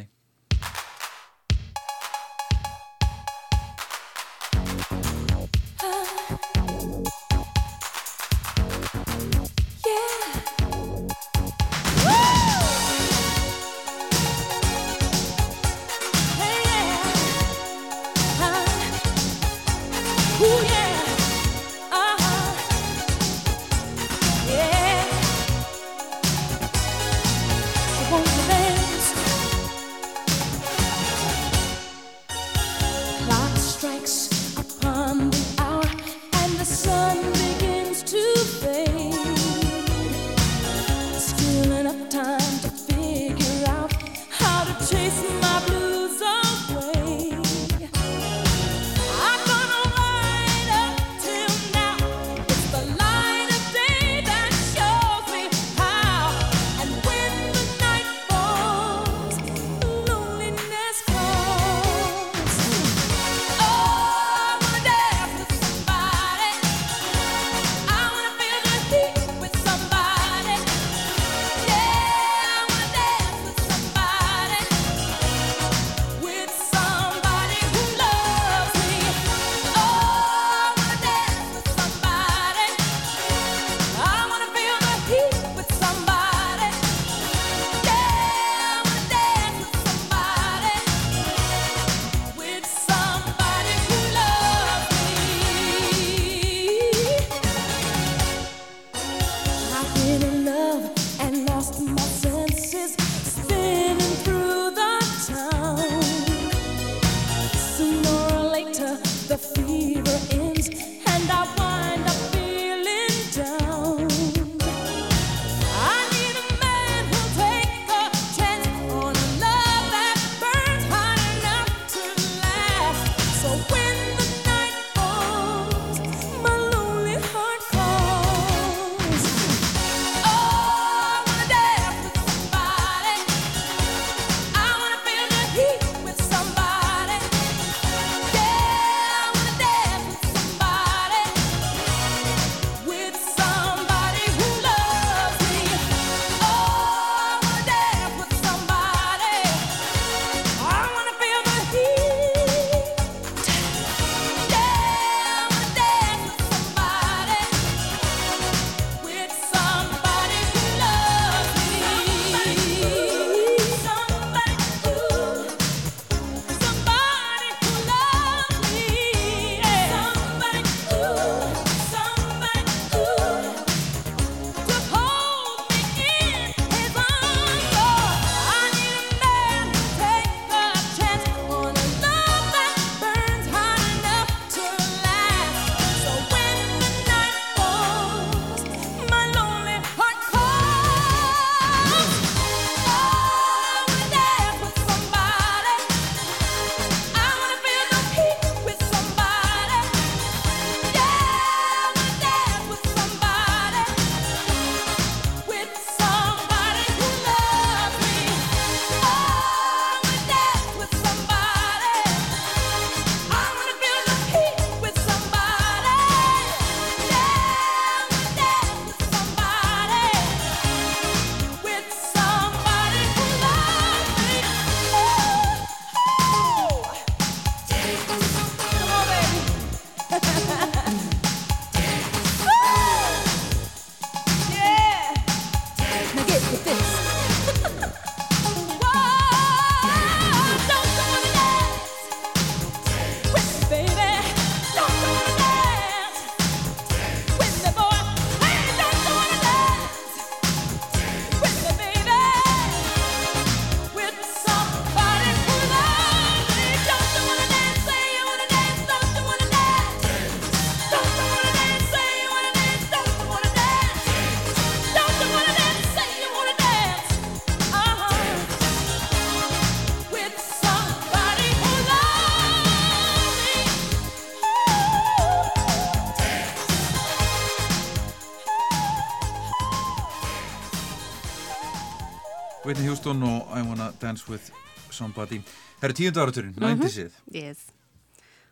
[284.09, 284.53] Dance With
[284.91, 285.43] Somebody.
[285.79, 286.85] Það eru tíundu áraturinn, mm -hmm.
[286.85, 287.59] 90'sið Yes.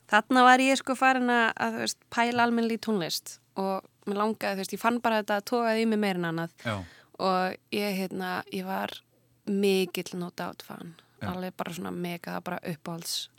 [0.06, 4.62] Þarna var ég sko farin að, veist, pæla almennilega í tónlist og mér langaði, þú
[4.62, 6.50] veist, ég fann bara þetta að tókaði í mig meira en annað.
[6.64, 6.84] Já,
[7.18, 9.02] og ég, hérna, ég var
[9.46, 10.94] mikill no doubt fan.
[11.20, 11.32] Já.
[11.32, 13.30] alveg bara svona mega, bara uppáhalds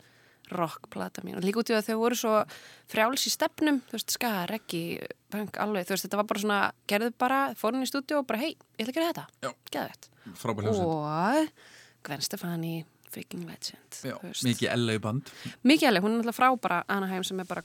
[0.50, 1.36] rockplata mín.
[1.36, 2.44] Og líka út í að þau voru svo
[2.88, 4.98] frjáls í stefnum þú veist, ska, reggi,
[5.30, 8.38] punk, alveg þú veist, þetta var bara svona, gerðu bara, fórin í stúdíu og bara,
[8.38, 10.86] hei, ég ætla að gera þetta, frábæð hljómsveit.
[10.86, 11.04] Og
[12.06, 12.76] Gwen Stefani
[13.08, 15.30] freaking legend Já, mikið LA band.
[15.66, 17.64] Mikið alveg, hún er náttúrulega frá bara Anaheim sem er bara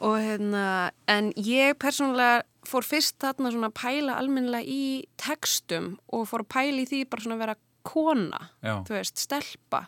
[0.00, 6.28] og hérna, en ég persónulega fór fyrst þarna svona að pæla almennilega í textum og
[6.30, 8.82] fór að pæla í því bara svona að vera kona Já.
[8.86, 9.86] þú veist, stelpa.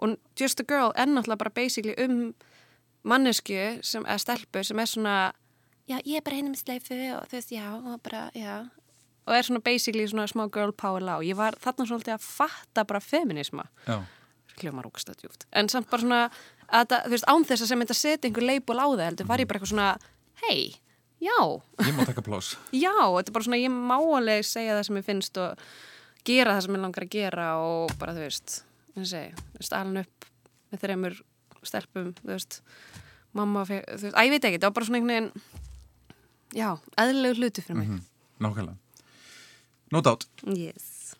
[0.00, 2.34] Og Just a Girl er náttúrulega bara basically um
[3.02, 5.16] mannesku sem, eða stelpu sem er svona
[5.88, 8.68] já, ég er bara með sleifu og þú veist, já, og bara, já
[9.26, 12.84] og er svona basically svona smá girl power lág ég var þarna svolítið að fatta
[12.88, 13.66] bara feminisma
[14.60, 16.22] ógst að djúft en samt bara svona
[16.70, 19.28] að það, þú veist, án þess að sem að setja einhver leipul á það heldur,
[19.30, 19.90] var ég bara eitthvað svona
[20.44, 20.58] hei,
[21.20, 21.38] já,
[21.86, 22.52] ég má taka plás
[22.84, 25.64] já þetta er bara svona, ég má alveg segja það sem ég finnst og
[26.28, 28.60] gera það sem ég langar að gera og bara, þú veist,
[28.96, 30.28] veist, alveg upp
[30.70, 31.18] með þreymur
[31.66, 32.60] stelpum, þú veist
[33.36, 35.58] mamma, þú veist, að ég veit ekki, það var bara svona einhvern veginn
[36.56, 37.90] já, eðlilegu hluti fyrir mig.
[37.90, 38.06] Mhm,
[38.40, 38.89] Nákvæmlega
[39.92, 41.16] No doubt yes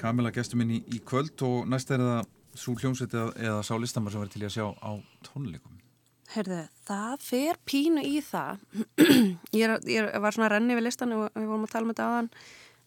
[0.00, 2.22] Kamila gestur minni í kvöld og næst er það
[2.58, 4.90] svo hljómsveit eða, eða sá listamar sem verður til í að sjá á
[5.28, 5.76] tónleikum
[6.30, 8.60] Herðu, það fer pínu í það.
[9.56, 12.06] ég, er, ég var svona renni við listan og við vorum að tala um þetta
[12.06, 12.28] aðan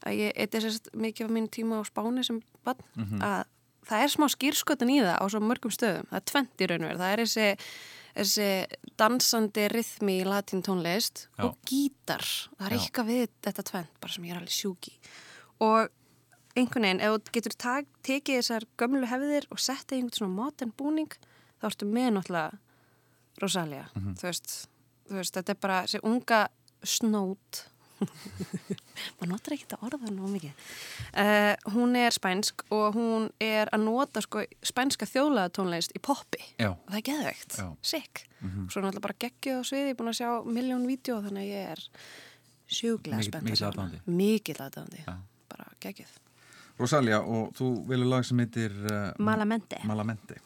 [0.04, 3.42] að ég eitthvað sérst mikið af mín tíma á Spáni sem bann að
[3.88, 6.08] það er smá skýrskötun í það á svo mörgum stöðum.
[6.12, 7.02] Það er tvent í raun og verið.
[7.02, 7.48] Það er þessi,
[8.14, 8.50] þessi
[9.02, 11.44] dansandi rithmi í latín tónlist Já.
[11.48, 12.24] og gítar.
[12.60, 14.96] Það er eitthvað við þetta tvent bara sem ég er alveg sjúki.
[15.64, 15.92] Og
[16.56, 17.56] einhvern veginn, ef þú getur
[18.06, 21.14] tekið þessar gömlu hefðir og settið einhvern svona modern búning,
[21.62, 22.58] þá ertu með náttúrulega
[23.42, 23.86] Rosalia.
[23.96, 24.58] þú, veist,
[25.10, 26.42] þú veist, þetta er bara þessi unga
[26.86, 27.64] snót.
[28.04, 30.64] Maður notar ekki þetta orða nú mikið.
[31.16, 36.42] Uh, hún er spænsk og hún er að nota sko spænska þjóðlega tónlist í poppi.
[36.60, 36.74] Já.
[36.74, 37.70] og það er geðveikt, Já.
[37.94, 38.26] sick.
[38.44, 40.30] Svo er náttúrulega bara geggjuð á sviði, ég er búin að sjá
[40.60, 41.86] miljón vídeo þannig að ég er
[42.74, 45.06] sjúklega Mikill- spennt mikill aðdáðandi,
[45.54, 46.14] bara geggjuð
[46.80, 49.78] Rosalia og þú velur lag sem heitir uh, Malamente.
[49.86, 50.40] Malamente.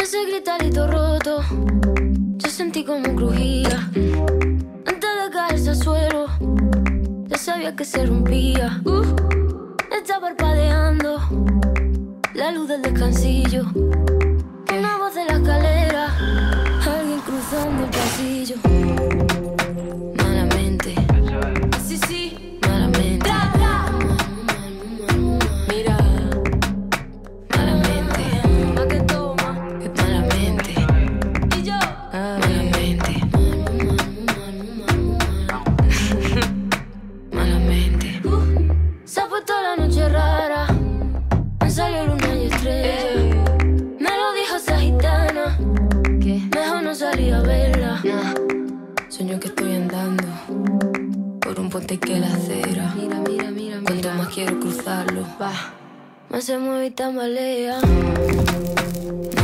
[0.00, 1.42] Ese gritarito roto,
[2.38, 3.90] yo sentí como crujía.
[4.86, 6.26] Antes de caerse al suelo,
[7.28, 8.80] ya sabía que se rompía.
[8.84, 9.04] Uh,
[9.96, 11.20] está parpadeando
[12.34, 13.66] la luz del descansillo.
[14.70, 16.14] Una voz de la escalera,
[16.84, 18.67] alguien cruzando el pasillo.
[55.40, 55.52] Va,
[56.30, 57.78] me hace muy tambalea.
[57.78, 59.37] Eh, ah.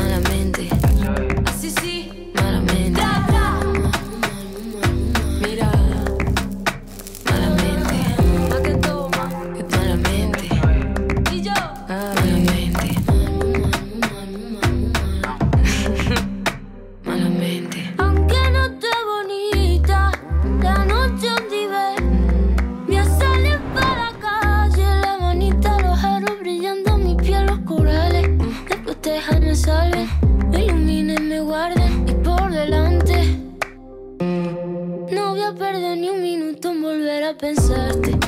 [37.45, 38.24] Pensarte.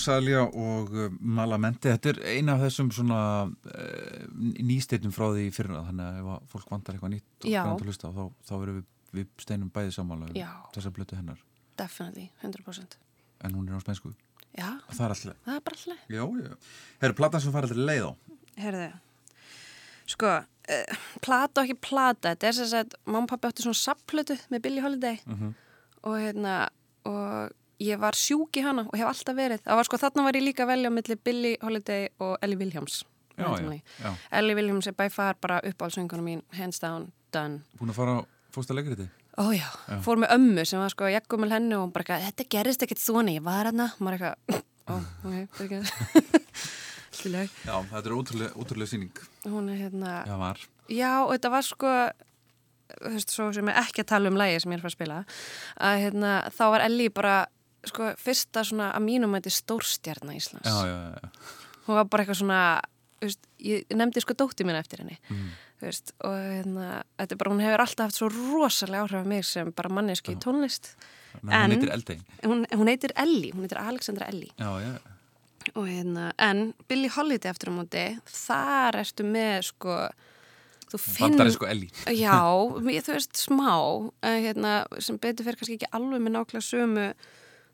[0.00, 1.92] Rosalia og uh, Malamente.
[1.92, 4.22] Þetta er eina af þessum svona uh,
[4.64, 7.60] nýsteitum frá því fyrra þannig að ef að fólk vantar eitthvað nýtt og Já.
[7.66, 8.86] grannt að hlusta þá, þá erum við,
[9.20, 10.40] við steinum bæði sammála um
[10.74, 11.44] þessar blötu hennar.
[11.80, 12.96] definitely, 100%
[13.44, 14.10] En hún er á spænsku.
[14.56, 15.36] já, Það er alltaf.
[15.46, 16.56] það er bara alltaf Já, já.
[17.00, 18.12] Herru, platan sem farið til leið á.
[18.60, 18.88] Herðu,
[20.12, 20.32] sko,
[20.74, 24.36] uh, plata og ekki plata, þetta er sem sagt, mamma og pappi átti svona sapplötu
[24.52, 25.20] með Billie Holiday
[26.04, 26.58] og hérna,
[27.08, 29.62] og ég var sjúk í hana og hef alltaf verið.
[29.64, 32.60] Það var sko, þarna var ég líka að velja á milli Billie Holiday og Ellie
[32.60, 33.04] Williams.
[33.40, 34.10] Já, já, já.
[34.36, 37.62] Ellie Williams er by far bara uppáhaldsöngunum mín, hands down, done.
[37.80, 38.20] Búin að fara á
[38.52, 39.08] fósta leikriti?
[39.40, 39.64] Ó já,
[40.04, 42.82] fór með ömmu sem var sko ég gummul henni og hún bara eitthvað, þetta gerist
[42.84, 45.78] ekkert svona, ég var hérna, maður eitthvað, ó, ok, ekki
[47.20, 47.54] Slileg.
[47.68, 49.22] Já, þetta er ótrúlega, ótrúlega síning.
[49.46, 50.60] Hún er hérna, Já, var.
[50.90, 51.94] Já, og þetta var sko
[52.90, 54.92] þú veist, svo sem er ekki að tala um lægi sem ég er að fara
[54.92, 55.18] að spila
[55.88, 57.34] að hérna, þá var Ellie bara
[57.88, 61.30] sko, fyrsta svona að mínum að þetta er stórstjarna Íslands Já, já,
[61.86, 62.60] hún var bara eitthvað svona
[63.20, 65.18] veist, ég nefndi sko dótti mín eftir henni
[65.80, 66.88] þú veist, og hérna,
[67.20, 70.36] þetta er bara, hún hefur alltaf haft svo rosalega áhrif af mig sem bara manneski
[70.36, 70.92] í tónlist
[71.46, 72.18] Ná, En- hún heitir Eldey.
[72.42, 74.98] hún, hún heitir Ellie, hún heitir Alexandra já.
[75.74, 80.08] og hérna, en Billie Holiday eftir á móti, þar ertu með sko
[80.90, 81.90] þú finn Bandari sko Ellie.
[82.18, 82.40] Já,
[83.06, 87.06] þú veist, smá hérna, sem betur fyrir kannski ekki alveg með nákvæmlega sömu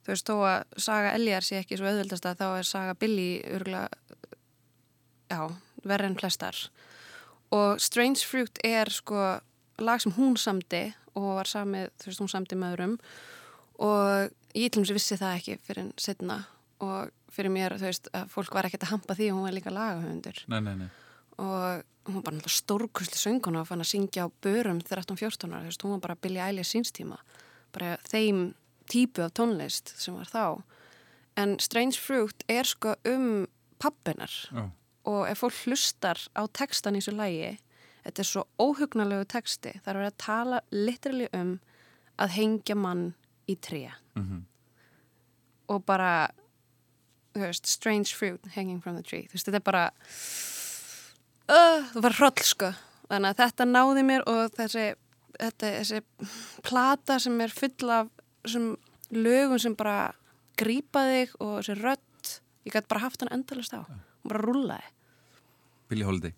[0.07, 3.31] þú veist, þó að saga Eljar sé ekki svo auðvöldast að þá er saga Billy
[3.51, 3.89] örgulega
[5.27, 5.41] já,
[5.83, 6.61] verri en flestar.
[7.55, 9.41] Og Strange Fruit er sko
[9.83, 12.95] lag sem hún samdi og var samið, þú veist, hún samdi með öðrum.
[13.83, 16.39] Og ég til og með vissi það ekki fyrir en setna
[16.85, 19.57] og fyrir mér, þú veist, að fólk var ekkert að hampa því og hún var
[19.57, 20.41] líka lagahöfundur.
[20.53, 20.89] Nei, nei, nei.
[21.37, 25.65] og hún var bara náttúrulega stórkusli sönguna og fann að syngja á börum 13-14 ára,
[25.65, 27.19] þú veist, hún var bara Billie Eilish sínstíma,
[27.75, 28.55] bara þeim
[28.91, 30.63] típu af tónlist sem var þá.
[31.37, 33.47] En Strange Fruit er sko um
[33.79, 34.71] pappinar Já.
[35.05, 37.59] og ef fólk hlustar á textan í þessu lægi
[38.07, 41.57] þetta er svo óhugnalegu texti það er að tala literally um
[42.23, 43.15] að hengja mann
[43.47, 43.93] í tré.
[44.17, 44.45] Mhm.
[45.69, 46.29] og bara
[47.35, 49.27] veist, strange fruit hanging from the tree.
[49.33, 49.85] Veist, þetta er bara
[51.51, 52.71] uh, það var hroll sko.
[53.11, 54.87] Þannig að þetta náði mér og þessi
[55.37, 56.01] þetta, þessi
[56.67, 58.09] plata sem er full af
[58.47, 58.73] þessum
[59.15, 60.15] lögum sem bara
[60.59, 62.35] grípa þig og þessi rödd
[62.67, 64.93] ég gæti bara haft hann endalist á og bara rúlaði
[65.87, 66.35] Billie Holiday.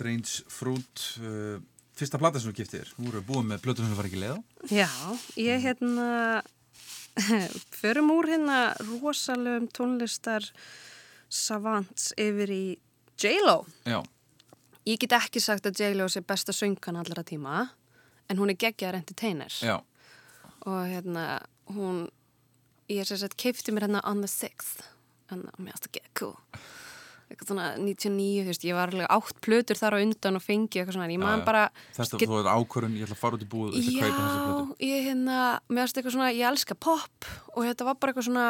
[0.00, 1.58] Strange Fruit uh,
[2.00, 4.38] fyrsta plata sem þú giftið Þú voru búið með plötu sem var ekki leða
[4.72, 4.88] Já,
[5.36, 6.40] ég hérna
[7.80, 10.46] förum úr hérna rosalegum tónlistar
[11.30, 12.64] savants yfir í
[13.20, 13.66] J-Lo.
[13.84, 14.00] Já,
[14.88, 17.66] Ég get ekki sagt að J-Lo sé besta söngan allra tíma
[18.30, 19.52] en hún er geggjar entertainer.
[19.60, 19.76] Já,
[20.64, 22.06] og hérna hún
[22.90, 24.86] ég er sér sett keipti mér hérna on the 6th
[25.30, 26.36] en mér finnst það gegg cool
[27.30, 30.80] eitthvað svona 99, þú veist, ég var alveg átt plötur þar á undan og fengi
[30.80, 31.44] eitthvað svona, en ég já.
[31.46, 31.62] bara
[31.96, 34.40] þetta get- þú er ákvörun ég ætla að fara út í búið og kaupa þessa
[34.46, 35.36] plötu Já, ég hérna,
[35.70, 38.46] mér finnst eitthvað svona, ég elska pop og þetta var bara eitthvað svona,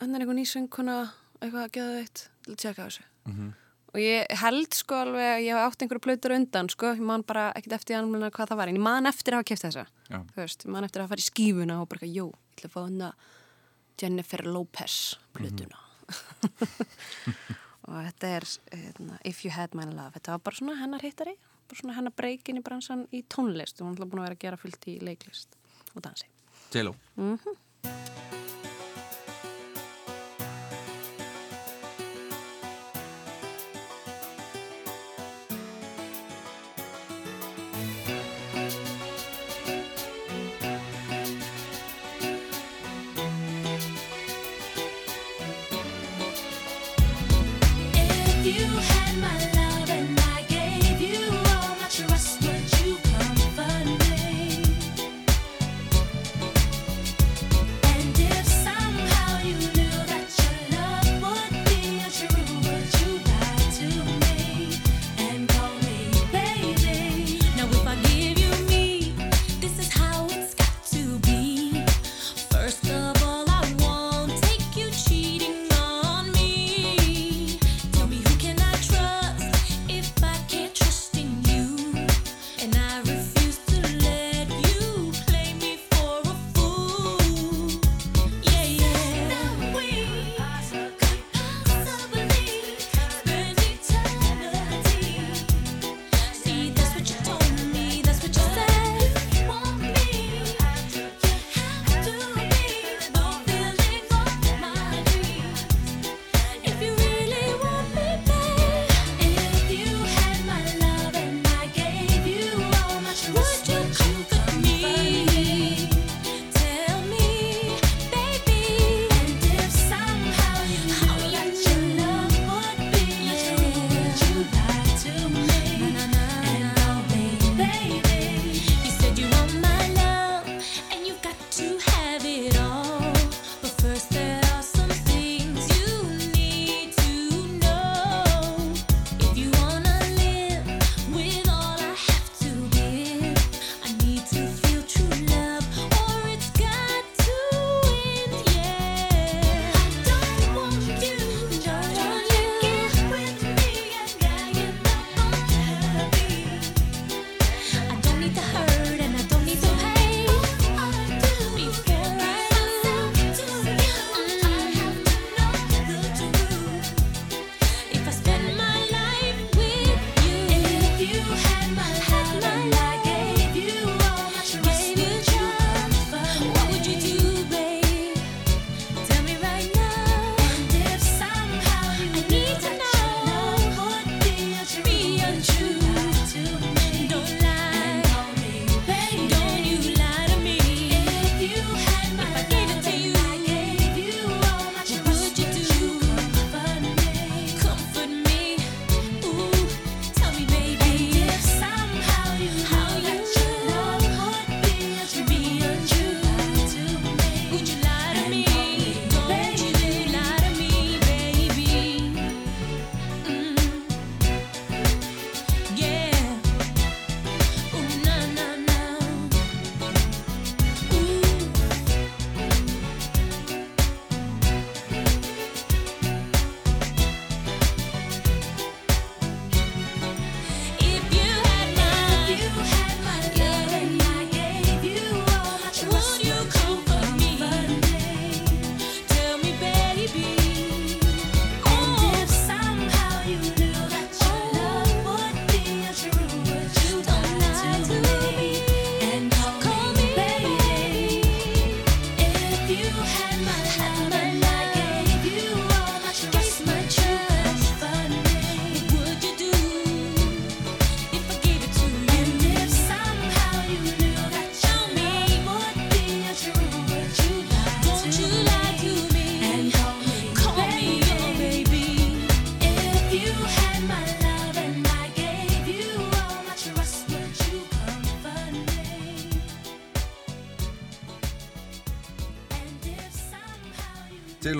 [0.00, 0.96] hennar einhver nýsönguna,
[1.42, 3.04] eitthvað að geða veitt, til að tjekka þessu.
[3.28, 3.52] Mhm.
[3.94, 7.52] Og ég held sko alveg, ég hef átt einhverju plötur undan sko, ég man bara
[7.54, 9.86] ekkert eftir anmjölunar hvað það var, en ég man eftir að hafa kæft þessa.
[17.88, 20.14] og þetta er eitna, If You Had My Love.
[20.16, 21.36] Þetta var bara svona hennar hittari
[21.68, 23.80] bara svona hennar breykin í bransan í tónlist.
[23.80, 25.56] Og hún er búin að vera að gera fullt í leiklist
[25.94, 26.28] og dansi.
[26.74, 28.43] Jello mm -hmm.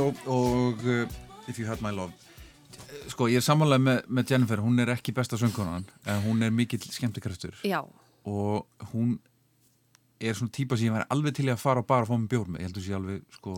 [0.04, 2.12] Marlow og uh, If You Had My Love.
[3.08, 6.52] Sko ég er samanlega með, með Jennifer hún er ekki besta söngkonan en hún er
[6.52, 7.56] mikill skemmtikraftur.
[8.28, 9.16] Og hún
[10.20, 12.52] er svona típa sem ég væri alveg til að fara og bara fá með bjórn
[12.54, 13.56] með, ég held að það sé alveg sko,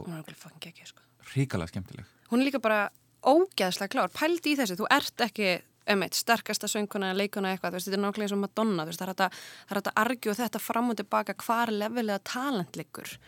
[0.61, 1.07] ekki, sko.
[1.35, 2.15] ríkala skemmtileg.
[2.31, 2.81] Hún er líka bara
[3.27, 5.53] ógæðslega klár, pælt í þessu þú ert ekki
[5.87, 5.93] Já.
[5.93, 8.87] Að og að emitt, sterkasta sönguna, leikuna eitthvað, veist, þetta er nákvæmlega eins og Madonna,
[8.87, 13.19] veist, það er hægt að, að argju þetta fram og tilbaka hvar lefilega talent liggur,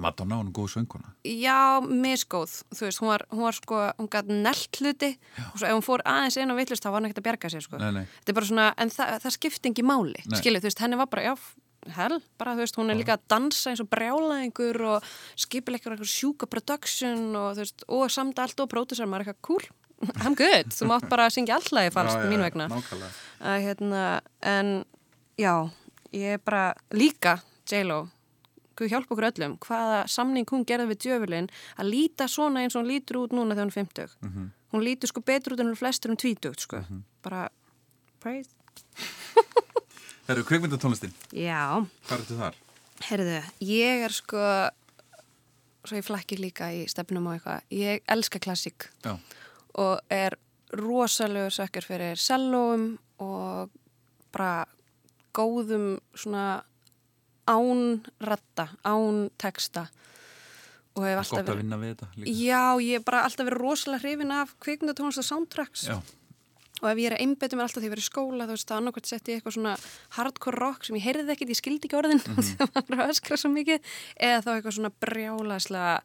[0.00, 1.14] Madonna hún er góð sönguna.
[1.24, 5.18] já, misgóð, þú veist, hún var, hún var sko, hún gæti nelt hluti
[5.52, 7.50] og svo ef hún fór aðeins inn á villust, þá var hann ekkert að bjarga
[7.50, 7.78] sér, sko.
[7.78, 8.06] Nei, nei.
[8.20, 10.38] Þetta er bara svona, en það, það skipti ekki máli, Nei.
[10.40, 11.34] skilju, þú veist, henni var bara, já,
[11.96, 15.04] hell, bara, þú veist, hún er líka að dansa eins og brjálaðingur og
[15.36, 19.68] skipileikar eitthvað sjúka production og, þú veist, og samt allt og pródusar, maður eitthvað cool,
[20.00, 22.68] I'm good, þú mátt bara syngja allagi falskt mín vegna
[23.40, 24.04] að hérna,
[24.42, 24.84] en
[25.40, 25.52] já,
[26.12, 27.38] ég er bara líka
[27.68, 28.08] J-Lo,
[28.80, 32.80] Guð hjálpa okkur öllum hvaða samning hún gerði við djöfulinn að líta svona eins og
[32.84, 34.46] hún lítur út núna þegar hún er 50 Mhm.
[34.72, 36.80] hún lítur sko betur út en hún flestur um 20 sko.
[37.22, 37.50] bara
[38.20, 38.48] praise
[40.26, 41.12] Það eru kveikmyndatónlistin.
[41.34, 42.54] já, Hvað ertu þar?
[43.10, 44.40] heyrðu, ég er sko
[45.84, 49.18] svo ég flækki líka í stefnum og eitthvað, ég elska klassík Já.
[49.78, 50.36] Og er
[50.72, 53.70] rosalegu sökkar fyrir sellóum og
[54.32, 54.66] bara
[55.34, 56.62] góðum svona
[57.50, 59.88] án ratta, án texta
[60.94, 62.32] og hef Gott alltaf að vinna við þetta líka.
[62.38, 65.96] Já, ég hef bara alltaf verið rosalega hrifin af kvikmyndatónlist og soundtracks Já.
[66.82, 68.68] og ef ég er að einbeta mér alltaf því ég verið í skóla þú veist,
[68.70, 69.74] það annarkvæmt sett ég eitthvað svona
[70.18, 72.42] hardcore rock sem ég heyrði ekkit, ég skildi ekki orðin Mhm.
[72.42, 73.80] sem var að öskra svo mikið
[74.18, 75.96] eða þá eitthvað svona brjálaslega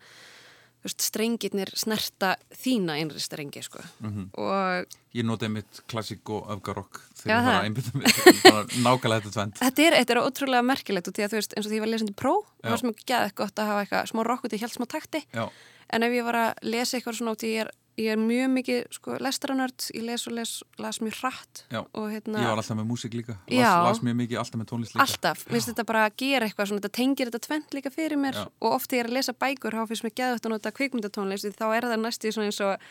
[0.92, 4.30] strengirnir snerta þína einri strengi, sko Mhm.
[4.38, 7.60] og Ég notaði mitt klassík og öfgarokk þegar var það.
[7.60, 7.66] að
[7.96, 8.06] mig.
[8.44, 9.54] Bara Nákvæmlega þetta tvend.
[9.62, 11.86] Þetta er, þetta er ótrúlega merkilegt og því að þú veist, eins og því ég
[11.86, 12.34] var lesandi pró
[12.64, 14.86] það var sem ekki geðið gott að hafa eitthvað smá rock út í hjálp smá
[14.92, 15.50] takti Já.
[15.90, 18.50] en ef ég var að lesa eitthvað svona út í ég er, ég er mjög
[18.52, 20.52] mikið sko, lestranörd, ég les og les
[20.84, 21.62] las mjög hratt
[21.94, 23.38] og hérna Ég var alltaf með músík líka.
[23.48, 23.72] Las, Já.
[23.88, 25.02] las mjög mikið, alltaf með tónlist líka.
[25.06, 28.34] alltaf, finnst þetta bara að gera eitthvað svona, þetta tengir þetta tvent líka fyrir mér
[28.36, 28.46] Já.
[28.62, 31.56] og oft þegar ég er að lesa bækur þá finnst mér geðvægt að nota kvikmyndatónlist
[31.56, 32.90] þá er það næstu svona eins og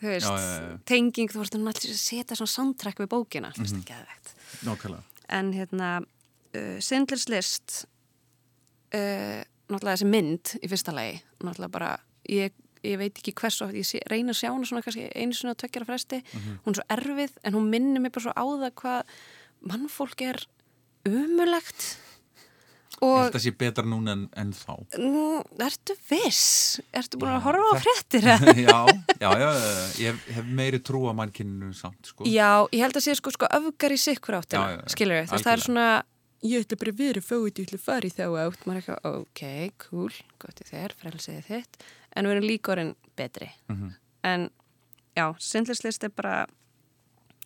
[0.00, 3.82] þú veist, Já, tenging, þú veist, náttúrulega að setja svona soundtrack við bókina, finnst Mhm.
[3.82, 4.34] þetta geðvægt
[4.64, 5.02] Nákvæmlega.
[5.28, 7.84] en hérna uh, Sindlers List
[8.94, 11.90] uh, náttúrulega þessi mynd í fyrsta lagi, náttúrulega bara
[12.28, 12.52] ég,
[12.84, 15.54] ég veit ekki hvers og ég sé, reyna að sjá hana svona kannski einu á
[15.60, 16.58] tveggjara fresti Mhm.
[16.64, 19.02] hún er svo erfið en hún minnir mig bara svo á það hvað
[19.70, 20.46] mannfólk er
[21.08, 21.96] umulegt
[23.00, 24.74] Ég og að sé betra núna en, en þá.
[25.00, 26.80] nú, ertu viss?
[26.92, 28.26] Ertu búin að horfa á þetta- fréttir?
[28.68, 28.78] já,
[29.22, 29.48] já, já,
[30.04, 32.26] ég hef, meiri trú á mannkyninu samt, sko.
[32.28, 35.64] Já, ég held að sé sko, sko öfgar í sikkur áttina, skilur veist, það er
[35.64, 35.86] svona
[36.44, 38.82] ég ætla bara að vera fóið, ég ætla að fara í þá átt maður er
[38.82, 39.42] eitthvað, ok,
[39.86, 40.12] cool,
[40.44, 41.80] gott í þér frelsiði þitt,
[42.16, 43.94] en við erum líka orðin betri, Mhm.
[44.24, 44.50] en
[45.16, 46.46] já, sindlislist er bara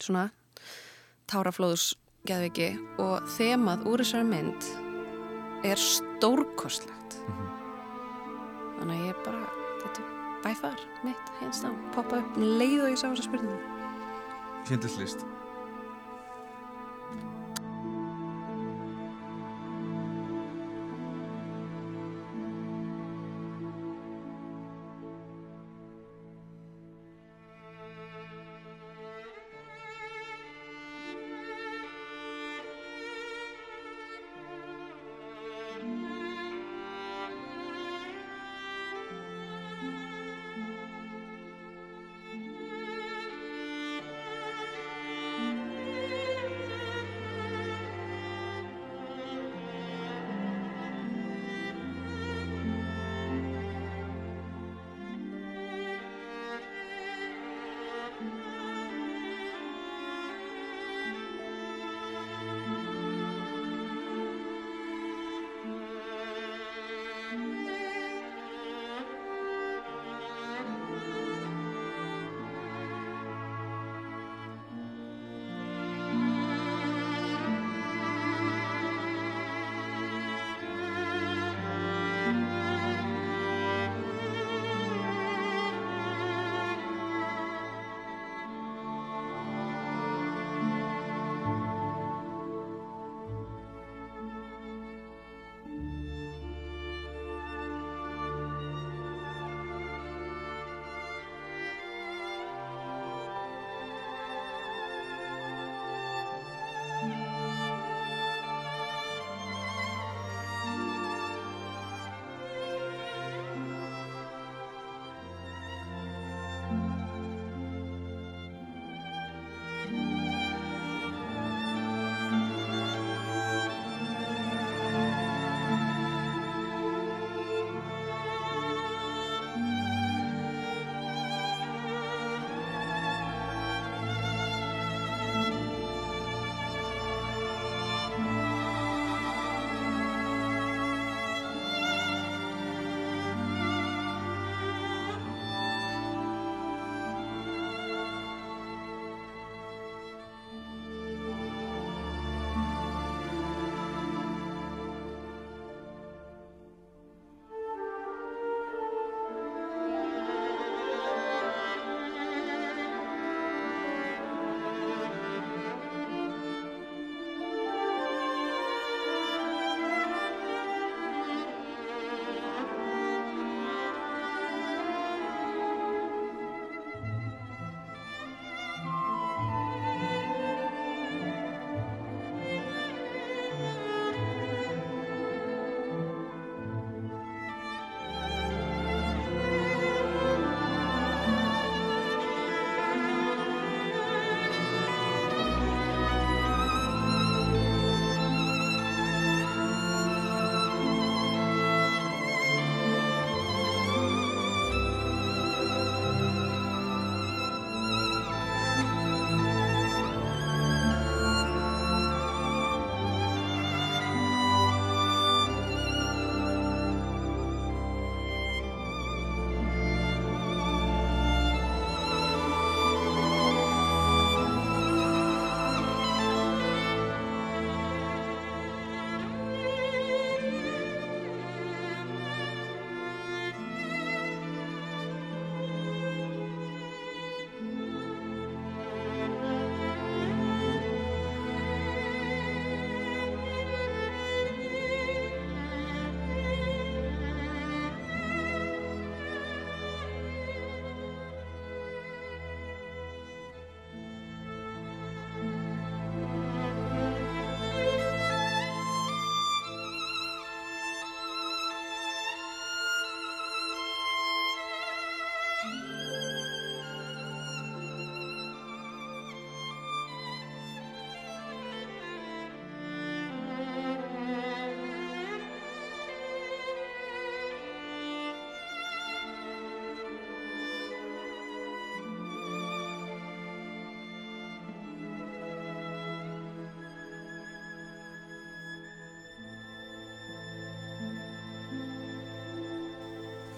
[0.01, 0.31] svona
[1.29, 1.95] táraflóðus
[2.27, 4.65] geðviki og þemað úr þessari mynd
[5.65, 7.19] er stórkostlegt.
[8.79, 9.47] Þannig að ég bara
[9.83, 13.61] þetta er bæfar mitt, hins þá poppa upp um leið og ég sá þessa spurningu.
[14.65, 15.25] Sýndislist.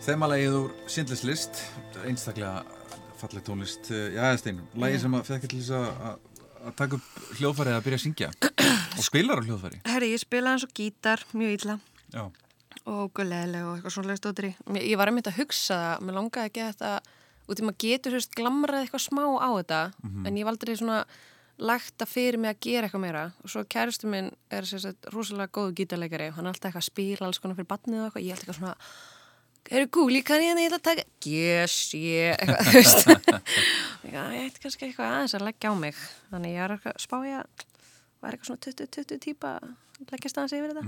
[0.06, 1.60] Þemalægið úr Sindlis list,
[2.06, 2.62] einstaklega
[3.18, 3.88] falleg tónlist.
[4.14, 6.18] Já, Stein, lægið sem að fekk til þess að- að
[6.66, 7.08] að taka upp
[7.38, 8.28] hljóðfærið að byrja að syngja.
[8.98, 9.80] Og spilar á hljóðfæri.
[9.86, 11.80] Herri, ég spilaði eins og gítar, mjög illa.
[12.14, 12.30] Já,
[12.86, 14.54] og guðleðileg og eitthvað svona stótri.
[14.78, 17.00] Ég var einmitt að hugsa það, mér langaði ekki að þetta,
[17.48, 19.80] út í maður getur veist, glamrað eitthvað smá á þetta,
[20.26, 21.04] en ég var aldrei svona
[21.58, 23.32] lagt að fyrir mig að gera eitthvað meira.
[23.42, 27.26] Og svo kæristu minn er sérstætt rosalega góðu gítarleikari, hann er alltaf eitthvað að spila
[27.26, 28.76] alls konar fyrir batnið og eitthvað, ég alltaf eitthvað svona
[29.70, 31.04] eru gúli, kann ég ætla að taka?
[31.26, 33.30] Yes, ég, eitthvað, þú veist.
[34.06, 35.96] Ég ætti kannski eitthvað aðeins að leggja á mig.
[36.30, 37.64] Þannig ég eitthvað að spá ég að
[38.22, 40.84] var eitthvað svona 20-20 típa að leggjast aðeins yfir þetta.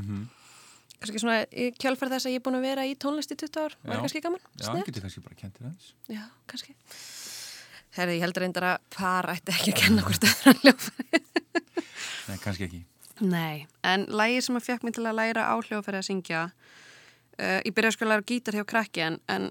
[0.99, 3.61] Kannski svona í kjálfærð þess að ég er búin að vera í tónlist í 20
[3.63, 4.03] ár, var Já.
[4.05, 5.91] kannski gaman já, hann getur kannski bara kentir aðeins.
[6.11, 6.75] já, kannski.
[7.99, 11.21] Herði, ég heldur reyndar að par ætti ekki að kenna hvort öðra hljófæri
[12.29, 12.81] Nei, kannski ekki.
[13.25, 16.43] Nei, en lægi sem að fekk mig til að læra á hljófæri að syngja
[17.39, 19.51] uh, ég byrjaði að læra á gítar hjá krakki en, en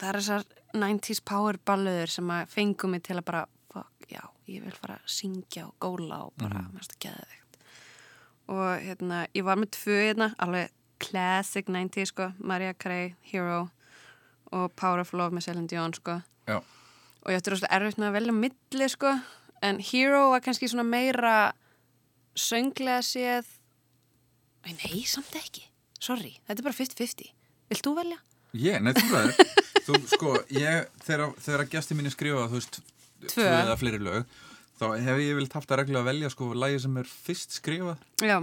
[0.00, 3.42] það er þessar 90s power balluður sem að fengu mig til að bara,
[3.72, 6.72] fuck, já, ég vil fara að syngja og góla og bara, mm.
[6.74, 7.58] mérstu geðveikt.
[8.54, 10.72] Og hérna, ég var með tvö hérna, alveg
[11.04, 13.68] classic 90s sko, Mariah Carey, Hero
[14.54, 16.18] og Power of Love með Celine Dion sko.
[16.48, 16.58] Já,
[17.24, 19.12] og ég ætti rosalega erfitt með að velja milli sko,
[19.64, 21.36] en Hero var kannski svona meira
[22.36, 23.48] sönglega séð.
[24.64, 25.68] Nei, samt ekki
[26.04, 27.30] sorry, þetta er bara 50-50
[27.72, 28.18] Vilt þú velja?
[28.54, 29.54] ég, nei, þú ræður.
[29.86, 32.76] þú, sko, ég, þegar, þegar gæsti mínu skrifa, þú veist,
[33.24, 33.46] Tvö.
[33.48, 34.28] eða fleiri lög,
[34.78, 38.04] þá hef ég vilt haft að regla að velja, sko, lægið sem er fyrst skrifað,
[38.22, 38.36] Já,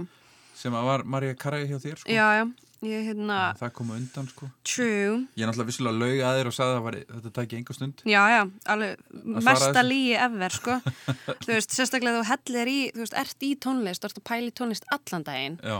[0.58, 2.12] sem að var Marja Karagi hjá þér, sko.
[2.12, 2.44] já, já
[2.82, 4.48] ég hérna, Það kom á undan, sko.
[4.66, 7.58] true Ég er náttúrulega vissulega laug að þér og sagði að það var, þetta tæki
[7.60, 8.00] enga stund.
[8.10, 8.40] Já, já,
[8.74, 9.04] alveg
[9.46, 10.78] mesta líi ever, sko
[11.46, 14.56] Þú veist, sérstaklega þú hellir í, þú veist, ert í tónlist, ert að pæla í
[14.58, 15.78] tónlist allan daginn Já,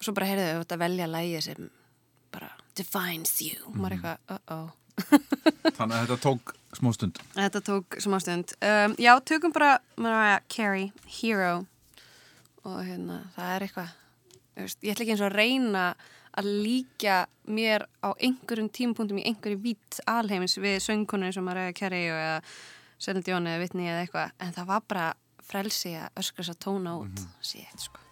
[0.00, 1.70] Svo bara heyrðu þau að velja lægi sem
[2.32, 3.80] bara defines you Mhm.
[3.80, 4.70] Maður eitthvað, uh-oh
[5.78, 7.18] þannig að þetta tók smá stund.
[7.34, 8.52] Þetta tók smá stund.
[8.60, 11.66] Um, já, tökum bara Mariah Carey, Hero
[12.64, 13.94] og hérna, það er eitthvað
[14.60, 15.84] ég ætla ekki eins og að reyna
[16.36, 17.14] að líka
[17.50, 22.20] mér á einhverjum tímapunktum í einhverju vít alheimins við söngkonur eins og Mariah Carey og
[22.20, 22.36] eða
[23.00, 25.08] Celine Dion eða Whitney eða eitthvað en það var bara
[25.50, 27.40] frelsi að öskra þess að tóna út mm -hmm.
[27.40, 28.09] sétt sko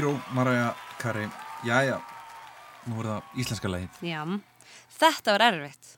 [0.00, 1.26] Hero, Mariah Carey
[1.60, 1.98] Jæja,
[2.88, 4.20] nú er það íslenska lagið Já,
[4.96, 5.90] þetta var erfitt.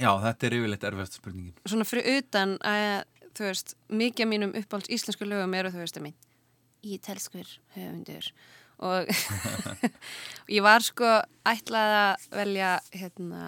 [0.00, 3.02] Já, þetta er yfirleitt erfiðast spurningin Svona fyrir utan að,
[3.36, 6.16] þú veist, mikið af mínum uppáhalds íslensku lögum eru, þú veist, að minn,
[6.80, 8.30] ítelskur höfundur.
[8.88, 9.12] Og
[10.56, 11.10] ég var sko
[11.52, 12.70] ætlaði að velja,
[13.02, 13.42] hérna,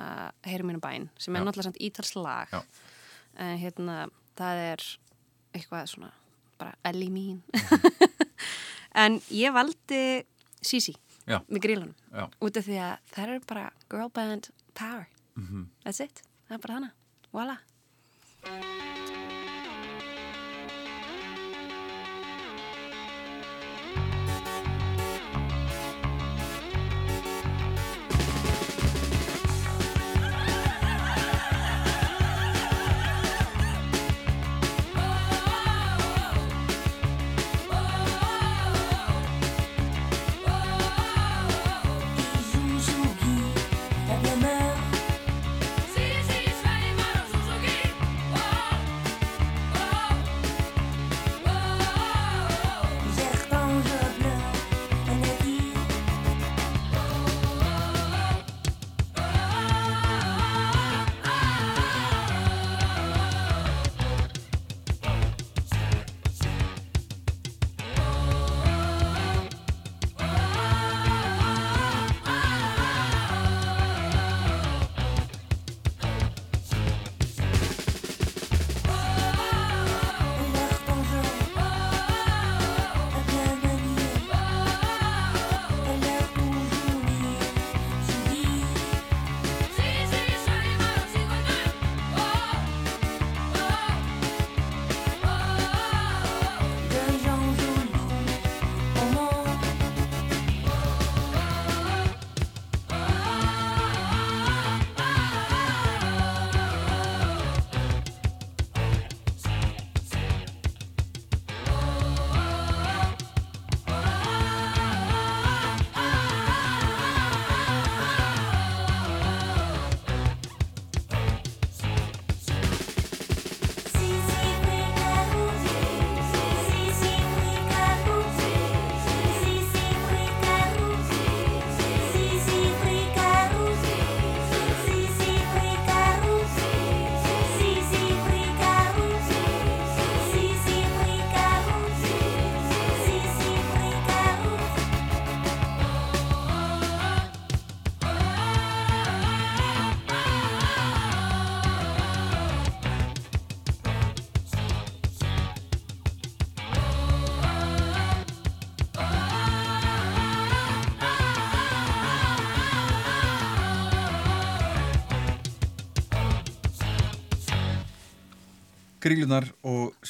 [0.45, 1.47] heyrum mínu bæn, sem er Já.
[1.49, 2.53] náttúrulega samt ítalslag.
[2.53, 2.61] Já.
[3.41, 4.03] En hérna,
[4.37, 4.87] það er
[5.57, 6.13] eitthvað svona,
[6.61, 7.41] bara elli mín.
[8.95, 10.25] en ég valdi
[10.65, 10.95] Sisi
[11.27, 11.41] Já.
[11.49, 11.95] með grílunum.
[12.41, 15.07] Út af því að það eru bara girl band power.
[15.85, 16.93] That's it, það er bara hana
[17.35, 18.94] voila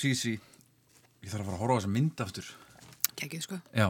[0.05, 0.35] og Sisi
[1.25, 2.49] Ég þarf að fara að horfa á þessa mynd aftur
[3.17, 3.59] Kekið, sko.
[3.73, 3.87] Já,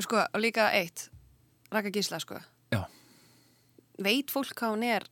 [0.00, 1.08] Sko, og líka eitt,
[1.72, 2.38] Raka Gísla, sko.
[2.72, 2.84] já,
[4.00, 5.06] Veit fólk hvað hún er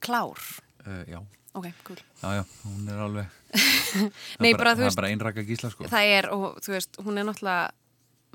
[0.00, 0.38] klár?
[0.86, 1.20] uh, já
[1.52, 1.98] Ok, cool.
[2.22, 5.42] Já, já, hún er alveg Það Nei, er bara, þú Það veist- er bara einraka
[5.48, 7.70] gísla sko Það er, og þú veist, hún er náttúrulega,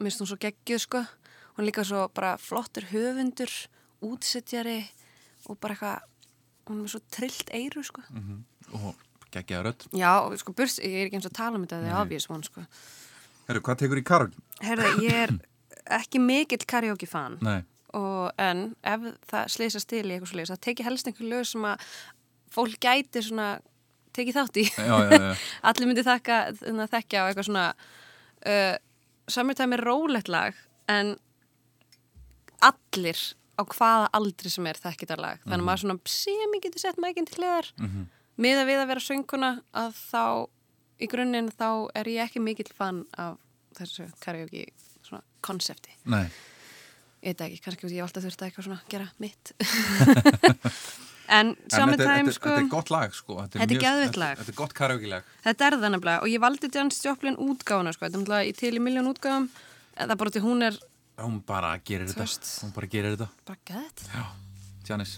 [0.04, 1.04] minnst hún svo geggjuð, sko.
[1.56, 3.54] Hún er líka svo bara flottur höfundur,
[4.04, 4.82] útsettjari
[5.48, 6.04] og bara eitthvað,
[6.68, 8.04] hún er svo trillt eyru, sko.
[8.76, 8.92] Og
[9.36, 11.92] geggjaða rödd Já, sko, burs, ég er ekki eins og að tala um þetta, það
[11.94, 12.66] er obvious one, sko.
[13.50, 14.36] Herru, hvað tekur í karg?
[14.66, 15.36] Herða, ég er
[16.00, 17.60] ekki mikill karaoke fan Nei,
[17.96, 21.46] og en ef það sleysast til í eitthvað svo leys, það teki helst einhver lög
[21.52, 21.86] sem að
[22.56, 23.50] fólk gæti svona
[24.16, 24.66] tekið þátt í.
[24.72, 25.32] já, já, já
[25.70, 26.40] Allir myndi þakka,
[26.96, 27.66] þekkja á eitthvað svona
[28.48, 28.76] uh,
[29.76, 30.56] er rólegt lag
[30.92, 31.16] en
[32.64, 33.20] allir
[33.56, 35.42] á hvaða aldri sem er þekkið það lag.
[35.46, 38.06] Þannig að maður svona sem ég getur sett mækinn til hliðar Mhm.
[38.42, 40.24] Miða við að vera sönguna að þá
[41.00, 43.38] í grunninn þá er ég ekki mikill fan af
[43.76, 44.66] þessu karaoke
[45.06, 45.92] svona konsepti.
[46.10, 46.28] Nei,
[47.26, 49.52] Ég veit ekki, kannski ég hef alltaf þurft að eitthvað svona gera mitt.
[51.36, 54.38] en summertime þetta, sko, þetta er gott lag sko Þetta er þetta- lag.
[54.42, 57.94] Þetta er gott karaoke lag þetta er það nefnilega og ég valdi Janis Joplin útgáfuna
[57.96, 60.68] sko, þetta er náttúrulega í til í miljón útgáfum en það er bara til hún
[60.70, 60.78] er
[61.16, 62.26] Hún bara gerir þetta.
[62.62, 64.02] Hún bara gerir þetta bara gæðt.
[64.12, 64.24] Já,
[64.90, 65.14] Janis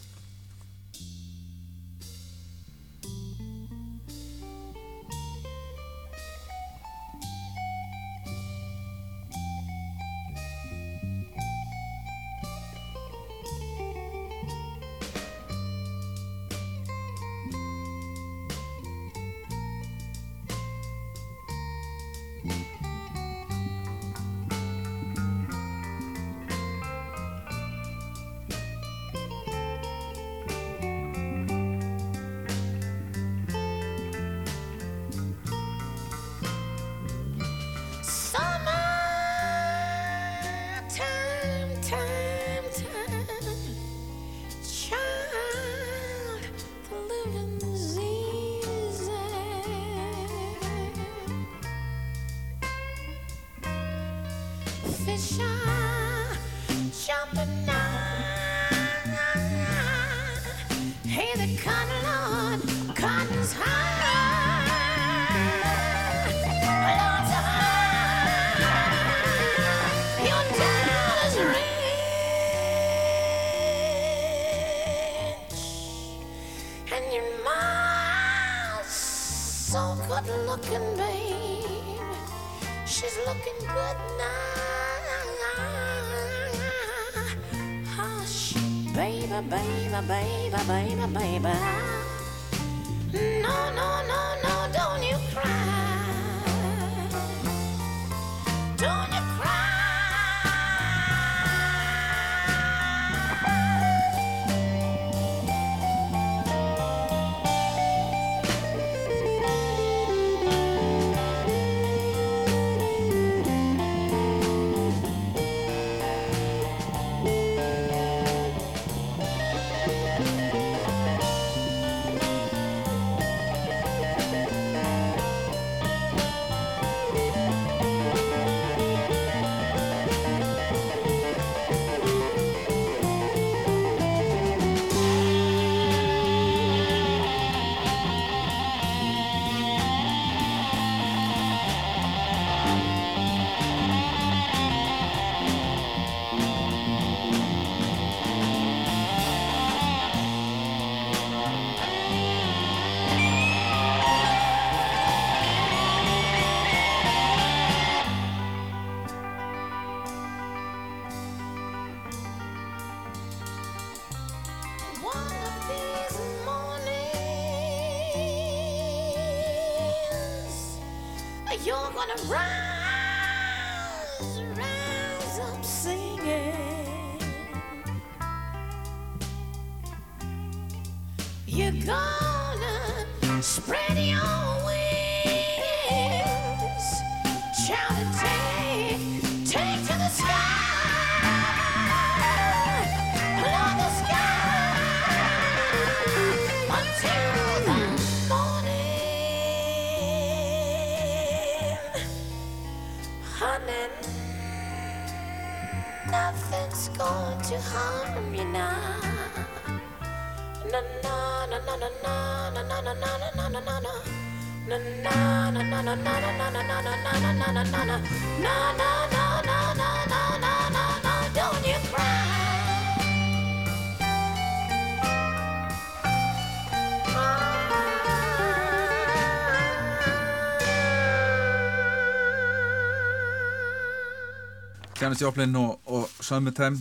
[235.02, 236.78] Janis Joplin og, og Summertime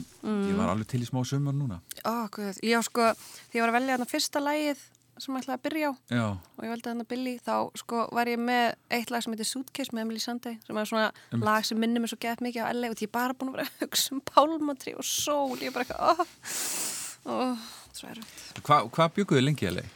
[0.67, 1.81] Var alveg til í smá sumar núna.
[2.03, 3.13] Ó, guð, já sko,
[3.49, 4.85] því ég var að velja þarna fyrsta lægið
[5.23, 8.29] sem ég ætlaði að byrja á Já, og ég veldi þarna Billy, þá sko var
[8.29, 11.81] ég með eitt lag sem heitir Suitcase með Emily Sunday sem er svona lag sem
[11.81, 13.69] minnir mig svo gett mikið á LA og því ég er bara búin að vera
[13.71, 17.67] að hugsa um pálmatri og sól, ég er bara eitthvað oh, oh,
[17.97, 19.95] svo er það Hva, hvað bygguðu lengi að leið?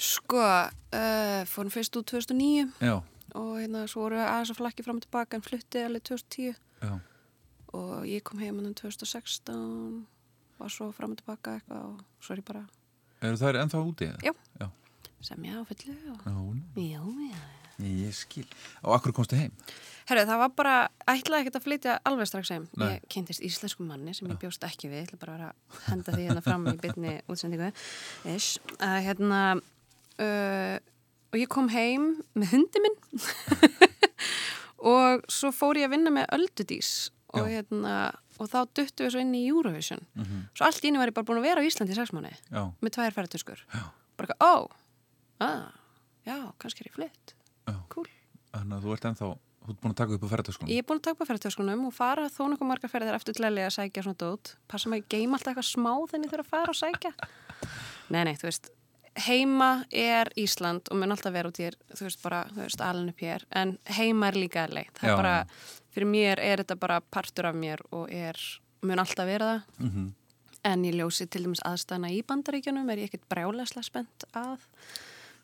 [0.00, 2.96] Sko, uh, fórum fyrst út 2009 Já,
[3.34, 6.94] og hérna svo voru aðeins að flakki fram og tilbaka en flutti alveg 2010 já,
[7.76, 10.06] og ég kom heim hann 2016
[10.60, 12.66] var svo fram og tilbaka eitthvað og svo er ég bara
[13.20, 14.10] eru þær ennþá úti?
[14.24, 14.34] Já.
[14.60, 14.68] Já,
[15.24, 16.26] sem ég á fullu og...
[16.76, 17.00] já,
[17.80, 18.48] Já, ég skil
[18.82, 19.54] Og akkur komstu heim?
[20.10, 20.76] Herru, það var bara,
[21.08, 22.64] ætlaði ekkert að flytja alveg strax heim.
[22.80, 22.96] Nei.
[22.96, 26.14] Ég kynntist íslensku manni sem ég bjóst ekki við, ég ætla bara að að henda
[26.16, 27.68] því hérna fram í bytni útsendingu.
[28.32, 28.58] Ish.
[28.82, 29.42] Að hérna,
[30.24, 30.76] uh,
[31.30, 32.98] og ég kom heim með hundi minn
[34.94, 36.92] og svo fór ég að vinna með öldudís
[37.34, 37.94] og hérna,
[38.38, 40.02] og þá duttu við svo inn í Eurovision.
[40.54, 42.32] Svo allt í einu var ég bara búin að vera á Íslandi í sex mánu
[42.32, 43.62] Já, með tvær ferðartuskur.
[43.70, 43.84] Já.
[44.18, 45.68] Bara eitthvað, ó, ah,
[46.28, 47.36] já, kannski er ég flytt.
[47.92, 48.10] Cool.
[48.50, 49.30] Þannig að þú ert ennþá,
[49.60, 51.28] þú ert búin að taka upp á ferðartöskunum Ég er búin að taka upp á
[51.30, 54.54] ferðartöskunum og fara þó nokkuð margar ferðir eftir til að sækja svona dót.
[54.70, 57.12] Passa mig að geima alltaf eitthvað smá þenni þegar að fara og sækja.
[58.10, 58.72] Nei, nei, þú veist,
[59.18, 63.10] heima er Ísland og mun alltaf vera út í, þú veist, bara, þú veist, alin
[63.12, 64.92] upp hér, en heima er líka leið.
[65.00, 65.34] Það Já, er bara,
[65.94, 68.38] fyrir mér er þetta bara partur af mér og er,
[68.82, 69.84] mun alltaf vera það.
[69.86, 70.08] Mhm.
[70.62, 74.58] En ég ljósi til dæmis aðstæðna í bandaríkjunum er ég ekkert brjálæslega spennt að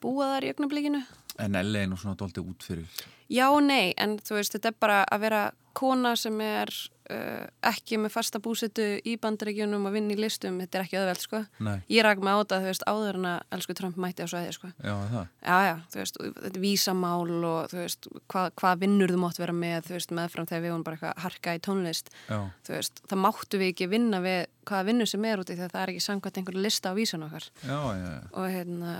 [0.02, 1.00] búa þar í augnablikinu
[1.42, 3.06] En LA er nú svona dóltið út fyrir.
[3.28, 5.46] Já og nei, en þú veist, þetta er bara að vera
[5.76, 6.70] kona sem er
[7.12, 11.20] uh, ekki með fasta búsetu í bandaríkjunum og vinna í listum, þetta er ekki öðveld,
[11.20, 11.40] sko.
[11.66, 14.28] Nei, Ég rak mig á þetta, þú veist, áður en að elsku Trump mætti á
[14.30, 14.70] svæði, sko.
[14.78, 15.28] já, það.
[15.42, 19.42] Já, já, þú veist, þetta er vísamál og þú veist, hvað, hvað vinnur þú mátt
[19.42, 22.40] vera með, þú veist, meðfram þegar við vorum bara eitthvað að harka í tónlist, Já,
[22.64, 25.82] þú veist, það máttu við ekki vinna við hvaða vinnu sem er úti þegar það
[25.84, 28.22] er ekki samkvæmt einhver lista á vísan okkar já, já, já.
[28.32, 28.94] og hérna,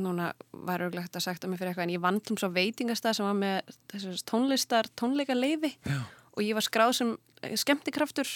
[0.00, 3.28] núna var auðvitað að sagt að mér fyrir eitthvað en ég vandlum svo veitingastað sem
[3.28, 8.30] var með þessar tónlistar, tónleika leifi og ég var skráð sem eh, skemmtikraftur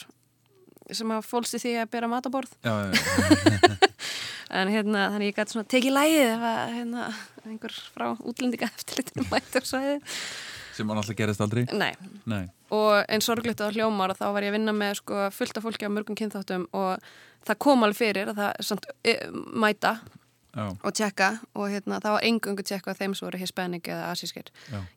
[0.94, 3.78] sem að fólst í því að bera mataborð Já, já, já.
[4.60, 7.06] en hérna, þannig ég gæti svona tekið lægið ef að hérna,
[7.46, 9.96] einhver frá útlendinga eftirlitinu mætti á svæði
[10.76, 11.62] Sem hann alltaf gerist aldrei.
[11.72, 11.94] Nei,
[12.28, 12.42] Nei.
[12.74, 15.88] og eins sorglegt á hljómar þá var ég að vinna með sko, fullt af fólki
[15.88, 17.06] á mörgum kynþáttum og
[17.48, 19.14] það kom alveg fyrir að það samt, e,
[19.56, 19.94] mæta
[20.56, 24.48] Já, og tjekka og hérna, það var engungu tjekka þeim sem voru hispanic eða asískir.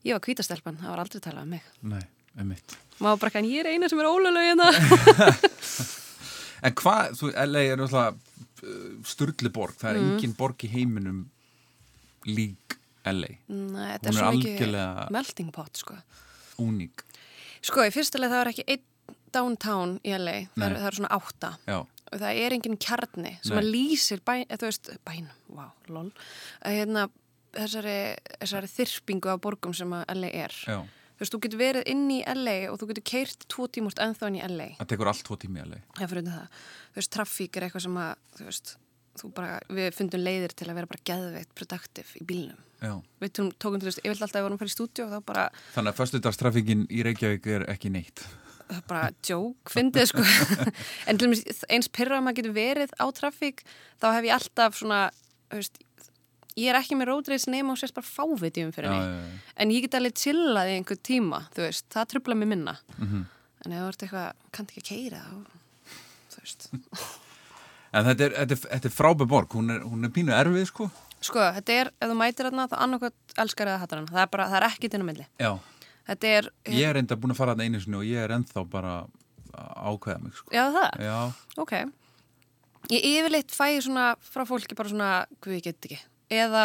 [0.07, 1.63] Ég var hvítastelpan, það var aldrei talað um mig.
[1.83, 2.01] Nei,
[2.39, 2.77] einmitt.
[2.99, 4.71] maður bara kann, ég er eina sem er ólölu hérna.
[6.67, 8.15] En hvað, þú, LA er náttúrulega
[8.67, 10.09] uh, sturli borg, það er Mm.
[10.17, 11.21] engin borg í heiminum
[12.27, 12.75] lík
[13.07, 15.95] LA, Nei, þetta er svo mikið algjörlega- melting pot sko.
[16.59, 17.05] úník.
[17.63, 18.83] sko, í fyrsta leið það var ekki einn
[19.31, 21.53] downtown í LA, það það er svona átta.
[21.67, 21.79] Já,
[22.09, 23.61] og það er engin kjarni sem Nei.
[23.63, 26.07] að lýsir bæn, eða þú veist, bæn, wow, lol
[26.65, 27.07] að hérna,
[27.57, 27.97] þessari,
[28.39, 32.05] þessari þyrpingu af borgum sem að LA er já, þú veist, þú getur verið inn
[32.13, 35.25] í LA og þú getur keirt tvo tímúrt ennþá inn í LA það tekur allt
[35.27, 35.81] tvo tími í LA.
[35.99, 36.61] Fyrir það.
[36.93, 38.73] Þú veist, traffík er eitthvað sem að, þú veist,
[39.19, 42.65] þú bara, við fundum leiðir til að vera bara geðveitt productive í bílnum.
[42.79, 42.93] Já.
[43.19, 45.11] Við tókum, þú veist, ég vil alltaf að við vorum að fara í stúdíu og
[45.11, 48.23] þá bara, Þannig að föstudagstrafikkin í Reykjavík er ekki neitt.
[48.69, 50.23] Það bara joke, fyndið, sko.
[51.09, 51.21] en
[51.73, 53.63] eins pyrra maður getur verið á traffík,
[54.01, 54.99] þá hef ég alltaf svona,
[55.53, 55.79] veist,
[56.59, 59.39] ég er ekki með road race nema og sérst bara fávitjum fyrir Já, henni.
[59.59, 62.77] En ég get alveg chillað í einhver tíma, þú veist, það trubla mig minna.
[62.97, 63.25] Mhm.
[63.65, 65.97] En ef þú ert eitthvað, kannt ekki að keira, þá,
[66.35, 66.69] þú veist.
[67.89, 70.67] En þetta er, þetta er, þetta er frábæð borg, hún er, hún er pínu erfið,
[70.69, 70.85] sko.
[71.25, 74.09] Sko, þetta er, ef þú mætir þarna, þá annarkvæmt elskar eða hattar hann.
[74.11, 75.25] Það er bara, það er ekkit inn á milli.
[75.41, 75.49] Já.
[76.09, 78.63] Þetta er, Ég er enda búin að fara þarna einu sinni og ég er ennþá
[78.69, 78.93] bara
[79.59, 80.49] ákveða mig, sko.
[80.55, 81.17] já það, Já,
[81.61, 81.73] ok.
[82.89, 85.09] Ég yfirleitt fæ svona frá fólki bara svona,
[85.43, 85.97] hvað ég get ekki.
[86.31, 86.63] Eða,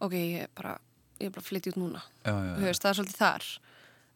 [0.00, 0.76] ok, ég er bara,
[1.20, 2.00] ég er bara flytja út núna.
[2.24, 2.54] já, já.
[2.56, 2.68] Þú já.
[2.70, 3.48] veist, það er svolítið þar.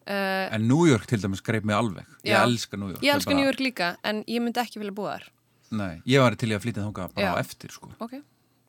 [0.02, 2.06] Uh, En New York til dæmis greip mig alveg.
[2.24, 2.42] Ég Já.
[2.46, 3.02] elska New York.
[3.04, 5.28] ég elskar bara- New York líka, en ég myndi ekki vilja búa þar.
[5.70, 7.90] Nei, ég var til í að flytja þóka bara á eftir, sko.
[8.00, 8.16] Ok,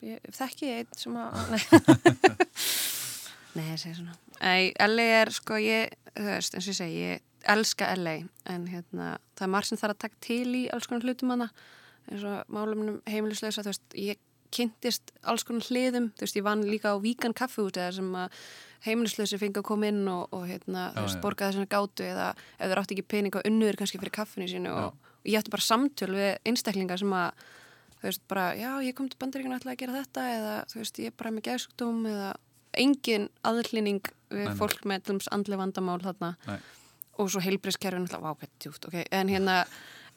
[0.03, 1.31] ég þekki einn sem að,
[3.55, 3.67] nei.
[3.71, 4.17] ég segi svona.
[4.43, 7.23] Ei, LA er, sko, ég, þú veist, eins og ég segi, ég
[7.53, 8.17] elska LA,
[8.51, 11.49] en hérna, það er marg sem þarf að taka til í alls konar hlutum hana,
[12.11, 14.21] eins og málumnum heimilislösa, þú veist, ég
[14.53, 18.11] kynntist alls konar hliðum, þú veist, ég vann líka á víkan kaffi út eða sem
[18.19, 18.38] að
[18.85, 21.23] heimilislösi fengi að koma inn og, og hérna, þú Já, veist, já.
[21.23, 24.73] borga þessana gátu eða ef þeir átti ekki pening og unnuður kannski fyrir kaffinu sínu
[24.75, 27.45] og, og ég ætti bara samtöl við einstaklingar sem að
[28.01, 30.99] þú veist, bara, já, ég kom til bandaríkjana ætla að gera þetta eða, þú veist,
[30.99, 32.31] ég er bara með geðsugdóm eða
[32.79, 36.59] engin aðlýning við Nei, fólk með tlums andli vandamál þarna Nei.
[37.21, 39.57] og svo heilbrískerfin alltaf, vá, hvað djúft, ok, en hérna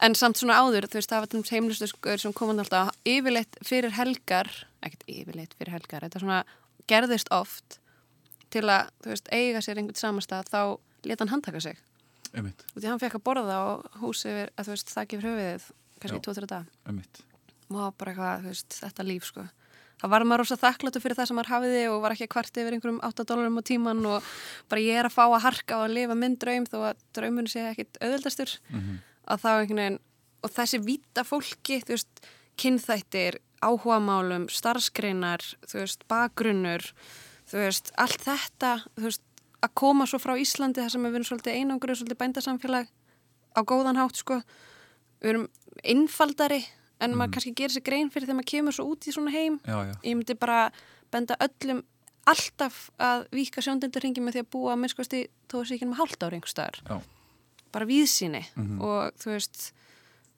[0.04, 3.94] en samt svona áður, þú veist, það var tlums heimlistöskur sem koman alltaf yfirleitt fyrir
[3.96, 4.50] helgar,
[4.84, 6.40] ekkert yfirleitt fyrir helgar, þetta svona
[6.90, 7.78] gerðist oft
[8.52, 10.60] til að, þú veist, eiga sér einhvern samastað, þá
[11.06, 11.80] leta hann handtaka sig
[12.36, 15.68] Einmitt, og því hann fekk að borða og húsi að þú veist, þakki fyrir höfuðið
[16.02, 16.24] kannski Já.
[16.26, 17.22] tvo-þrjá dag einmitt.
[17.70, 19.46] og það bara eitthvað, þú veist, þetta líf sko.
[20.00, 22.60] Það var maður rosa þakkláttu fyrir það sem maður hafiði og var ekki að kvarti
[22.62, 24.22] yfir einhverjum 8 dólarum á tíman og
[24.68, 27.48] bara ég er að fá að harka og að lifa minn draum þó að draumun
[27.48, 28.98] sé ekkit auðveldastur Mhm.
[29.26, 29.98] að þá einhvern veginn
[30.44, 32.26] og þessi vita fólki, þú veist
[32.60, 36.84] kynþættir, áhugamálum starfskreinar, þú veist bakgrunnur,
[37.50, 39.22] þú veist allt þetta, þú veist
[39.64, 42.86] að koma svo frá Íslandi þar sem við erum svolítið einangur svolítið bændasamfélag
[43.56, 44.42] á góðan hátt sko
[45.22, 45.48] við erum
[45.82, 46.60] einfaldari
[47.00, 49.58] en maður kannski gerir sér grein fyrir þegar maður kemur svo út í svona heim.
[49.66, 50.60] Já, já, ég myndi bara
[51.14, 51.82] benda öllum
[52.26, 55.98] alltaf að vika sjóndendurringi með því að búa að minnskosti þó að sé ekki um
[56.00, 56.80] hálft ári einhver staðar.
[56.82, 56.96] Já,
[57.76, 58.42] bara víðsýni.
[58.82, 59.68] Og þú veist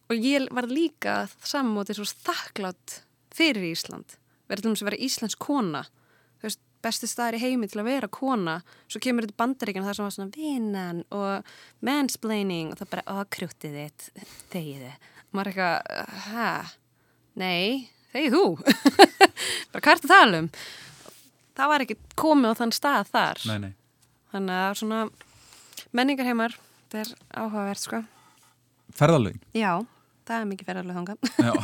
[0.09, 3.03] og ég var líka sammóti svo þakklátt
[3.35, 4.17] fyrir Ísland.
[4.49, 5.83] Verður til dæmis að vera Íslands kona.
[6.43, 8.59] Veist, besti staðar í heimi til að vera kona.
[8.89, 11.53] Svo kemur þetta bandaríkjan það sem var svona vinan og
[11.85, 14.09] mansplaining og það bara, ó, krútið þitt
[14.55, 14.93] þegiði,
[15.35, 15.79] maður er eitthvað
[16.29, 16.51] hæ,
[17.39, 17.67] nei
[18.15, 18.45] þegið þú?
[19.73, 20.49] Bara hvað ertu að tala um?
[21.59, 23.39] Það var ekki komið á þann stað þar.
[23.51, 23.73] Nei, nei.
[24.33, 25.01] þannig að svona
[25.99, 26.53] menningarheimar,
[26.87, 27.09] þetta er
[27.43, 27.99] áhugavert sko.
[28.99, 29.73] Ferðalögin, Já,
[30.29, 31.19] það er mikið ferðarlega þangað.
[31.43, 31.53] já,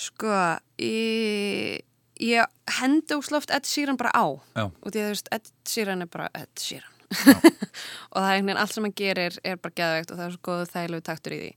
[0.00, 0.32] Sko,
[0.80, 2.40] ég
[2.80, 4.24] hendi úr sloft Ed Sheeran bara á.
[4.56, 4.64] Já.
[4.70, 6.94] og því að þú veist, Ed Sheeran er bara Ed Sheeran
[8.12, 10.34] og það er einhvern veginn allt sem hann gerir er bara geðveikt og það er
[10.34, 11.52] svo góðu þægilegu taktur í því.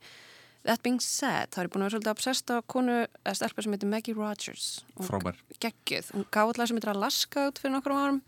[0.63, 3.65] That being said, þá er ég búin að vera svolítið obsessed á konu eða stelpa
[3.65, 4.67] sem heitir Maggie Rogers.
[4.95, 5.41] Og Frábær.
[5.59, 8.21] geggjuð, hún gaf alltaf sem heitir Alaska út fyrir nokkrum árum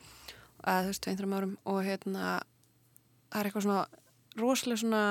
[0.65, 2.25] að þú veist, tveim, þreim árum og hérna
[3.31, 3.85] það er eitthvað svona
[4.35, 5.05] rosalega svona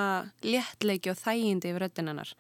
[0.45, 2.35] léttleiki og þægindi yfir röddinn hennar.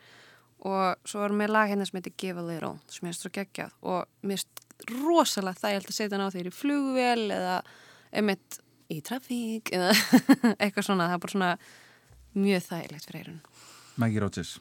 [0.64, 3.32] Og svo var með lag hérna sem heitir Give a Little sem ég er svo
[3.32, 3.74] geggjað.
[3.84, 7.56] Og mér finnst rosalega þægild að setja hann á þeir í flugvél eða
[8.14, 8.60] einmitt
[8.94, 9.92] í trafík eða
[10.62, 11.50] eitthvað svona, það er bara svona
[12.34, 13.40] mjög þægilegt fyrir eirun
[14.00, 14.56] Maggie Rogers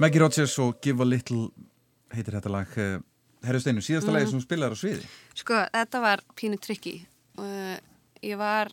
[0.00, 1.48] Maggie Rogers og Give a Little
[2.12, 2.72] heitir þetta lag.
[2.76, 2.98] Eh,
[3.46, 5.06] Herru Steinu, síðasta lagi sem þú spilaðar á sviði?
[5.36, 6.96] Sko, þetta var pínu trikki
[7.40, 7.76] uh,
[8.24, 8.72] Ég var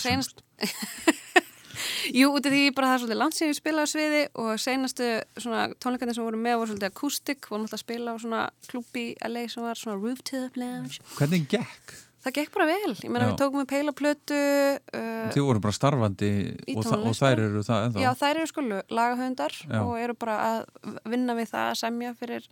[0.00, 0.42] senast
[2.16, 5.08] Jú, út af því bara það er svolítið sem ég spilaði á sviði og senastu
[5.36, 9.04] svona tónleikarnir sem voru með voru svolítið akústik, voru náttúrulega að spila á svona klúbi
[9.28, 11.00] LA sem var svona rooftop lounge.
[11.18, 11.96] Hvernig gekk?
[12.26, 15.76] Það gekk bara vel, ég meina við tókum við peila plötu uh, Þið voru bara
[15.76, 16.30] starfandi
[16.74, 17.44] og, þa og þær já.
[17.46, 18.64] eru það ennþá Já, þær eru sko
[18.98, 22.48] lagahöndar og eru bara að vinna við það að semja fyrir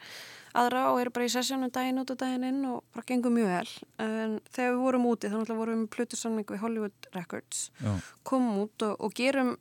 [0.54, 3.50] aðra og eru bara í sessjónum daginn út og daginn inn og bara gengur mjög
[3.50, 3.72] vel.
[4.06, 7.96] En þegar við vorum úti, þannig að vorum við plötusamning við Hollywood Records, Já.
[8.22, 9.56] komum út og, og gerum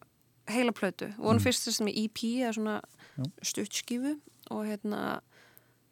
[0.54, 1.10] heila plötu.
[1.18, 1.46] Vorum Mm.
[1.48, 2.78] fyrst þess með EP eða svona
[3.42, 4.14] stuttskífu
[4.54, 5.02] og hérna,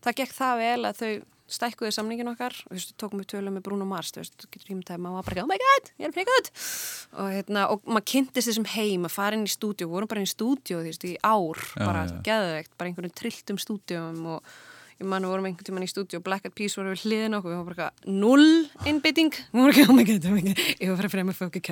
[0.05, 1.11] það gekk það vel að þau
[1.51, 4.49] stækkuði samningin okkar og þú veist, tókum við tölum með Bruno Mars þú veist, þú
[4.55, 7.65] getur ímyndað að maður var bara ekki, oh my god, ég er good og, hérna,
[7.73, 10.33] og maður kynntist þessum heim að fara inn í stúdíu, við vorum bara inn í
[10.33, 12.13] stúdíu þú veist, í ár, Já, bara já.
[12.29, 14.53] geðveikt bara einhvern trilltum stúdíum og
[15.01, 17.37] ég man við vorum einhvern tímann í stúdíu og Black Eyed Peas voru við hliðin
[17.39, 18.49] okkur, við vorum bara eitthvað null
[18.91, 20.61] innbytting, við vorum ekki, oh my god, oh my god.
[20.77, 21.09] Ég var bara
[21.41, 21.65] fókið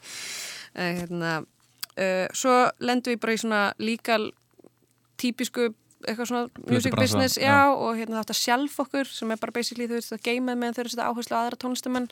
[0.70, 1.40] Eh, hérna,
[2.30, 4.28] svo lendum við bara í svona líkal
[5.18, 5.72] típisku
[6.06, 7.72] eitthvað svona music business já, já.
[7.74, 10.82] og hérna þetta sjálf okkur sem er bara basically þú veist að geimað meðan þau
[10.84, 12.08] að setja áherslu á aðra tónlistamenn.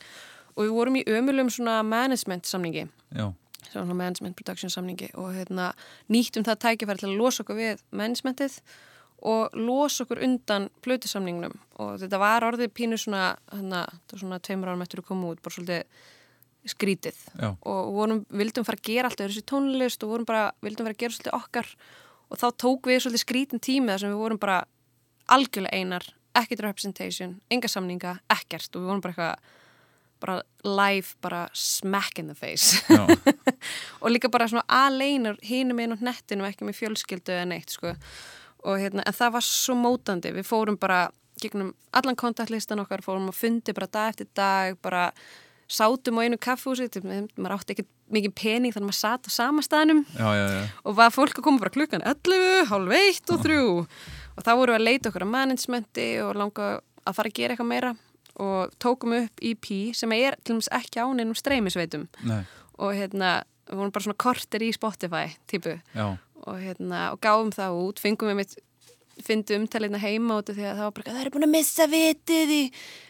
[0.59, 2.89] Og við vorum í ömulum svona management samningi.
[3.15, 3.29] Já,
[3.71, 5.13] svona management production samningi.
[5.15, 5.71] Og hérna,
[6.11, 8.59] nýttum það tækifæri til að losa okkur við managementið
[9.29, 11.55] og losa okkur undan plötusamningnum.
[11.83, 15.33] Og þetta var orðið pínu svona, hérna, það var svona tveimur árum eftir að koma
[15.33, 16.05] út, bara svolítið
[16.69, 17.23] skrítið.
[17.67, 21.03] Og vorum, vildum fara að gera alltaf þessi tónlist og vorum bara, vildum fara að
[21.05, 21.73] gera svolítið okkar
[22.29, 24.59] og þá tók við svolítið skrítin tími þar sem við vorum bara
[25.33, 26.05] algjörlega einar,
[26.39, 28.71] ekkert representation, enga samninga, ekkert.
[28.75, 29.57] Og við vorum bara eitthvað
[30.19, 32.83] bara live, bara smack in the face.
[34.03, 37.95] Og líka bara svona aleinar hinum einn og nettinu ekki með fjölskyldu eða neitt sko.
[38.67, 40.33] og hérna, en það var svo mótandi.
[40.35, 41.05] Við fórum bara
[41.39, 45.13] gegnum allan kontaktlistan okkar, fórum að fundi bara dag eftir dag, bara
[45.69, 46.89] sátum á einu kaffhúsi,
[47.37, 50.05] maður átti ekki mikið pening þannig að maður satt á sama staðnum.
[50.17, 50.63] Já, já, já.
[50.85, 54.73] og var fólk að koma bara klukkan 11, hálf 1 og 3 og þá vorum
[54.73, 56.69] við að leita okkur að managementi og langa
[57.05, 57.93] að fara að gera eitthvað meira.
[58.39, 59.69] Og tókum upp EP
[59.99, 62.07] sem er til dæmis ekki án einum streymisveitum.
[62.29, 62.45] Nei,
[62.79, 65.75] og hérna, við vorum bara svona korter í Spotify típu.
[66.49, 68.55] Og hérna, og gáum það út, fengum við mitt
[69.25, 71.89] fyndi umtalina heima út af því að það var bara, það er búin að missa
[71.91, 72.63] vitið í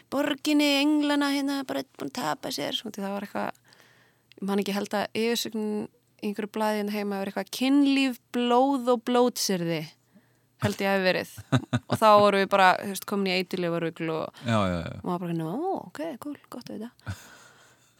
[0.09, 2.79] borginni, englana hérna, bara búin að tapa sér.
[2.85, 3.61] Og það var eitthvað,
[4.35, 5.65] ég man ekki held að yfirsögn
[6.19, 9.81] í einhverju blaði hérna heima var eitthvað kynlíf, blóð og blótsirði
[10.59, 11.33] held ég að verið.
[11.85, 15.51] Og þá vorum við bara, þú veist, komin í eitilífarugl og maður bara, no,
[15.85, 17.19] ok, cool, gott að þetta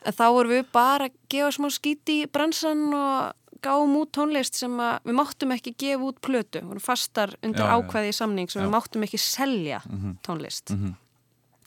[0.07, 4.57] en þá vorum við bara að gefa smá skíti í bransan og gáum út tónlist
[4.59, 8.17] sem að við máttum ekki gefa út plötu, við vorum fastar undir Já, ákvæði í
[8.19, 8.65] samning sem Já.
[8.67, 9.81] við máttum ekki selja
[10.25, 10.73] tónlist.
[10.75, 10.95] Mhm.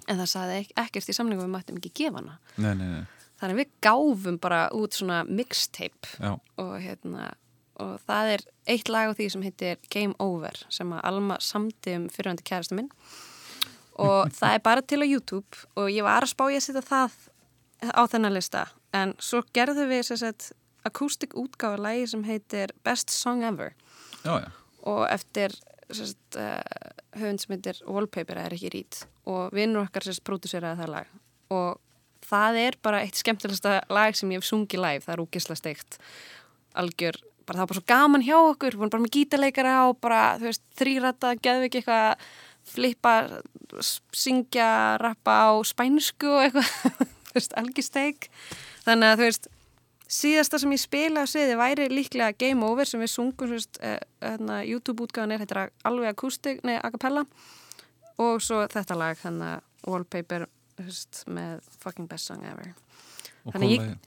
[0.09, 2.39] en það saði ek ekkert í samningu við máttum ekki gefa hana.
[2.57, 3.05] Nei, nei, nei,
[3.41, 6.19] þannig við gáfum bara út svona mixtape
[6.59, 7.33] og hérna
[7.83, 11.95] og það er eitt lag á því sem heitir Game Over sem að Alma samdi
[11.97, 12.91] um fyrirhandi kærastu minn.
[13.99, 16.83] Og það er bara til á YouTube og ég var að spá ég að setja
[16.83, 17.17] það
[17.83, 18.67] á þennan lista.
[18.93, 20.53] En svo gerðum við sagt
[20.89, 23.73] akústik útgáfa lagi sem heitir Best Song Ever.
[24.25, 24.51] Já, já.
[24.83, 25.55] og eftir
[25.93, 26.63] sagt, uh,
[27.19, 31.11] höfund sem heitir Wallpaper er ekki rít og vinnur okkar sem pródúseraði það lag.
[31.53, 31.81] Og
[32.27, 35.99] það er bara eitt skemmtilegsta lag sem ég hef sungið live, það er úkisla steikt.
[36.79, 39.99] Algjör, bara það var bara svo gaman hjá okkur, við vorum bara með gítarleikara og
[40.03, 42.29] bara, þú veist, þrýrata, geðum ekki eitthvað
[42.73, 43.15] flippa,
[44.15, 44.69] syngja,
[45.03, 46.71] rappa á spænsku og eitthvað,
[47.29, 48.31] þú veist, algjör steik.
[48.87, 49.51] Þannig að þú veist
[50.13, 54.61] síðasta sem ég spila á sviði væri líklega Game Over sem við sungum eh, hérna,
[54.69, 57.25] YouTube-útgáðan er þetta alveg akústik, nei, a cappella
[58.21, 60.45] og svo þetta lag að Wallpaper
[60.79, 62.75] veist, með fucking best song ever
[63.43, 63.99] Og Þannig ég- komlega-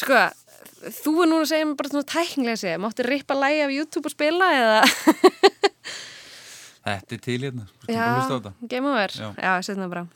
[0.00, 0.16] Sko,
[1.02, 3.70] þú er núna að segja mér bara svona tæknilega að segja, máttu rippa lægi af
[3.74, 4.80] YouTube og spila eða?
[6.80, 7.66] Þetta er til hérna.
[8.66, 9.28] Game Over, Já.
[9.36, 10.06] já, setna bara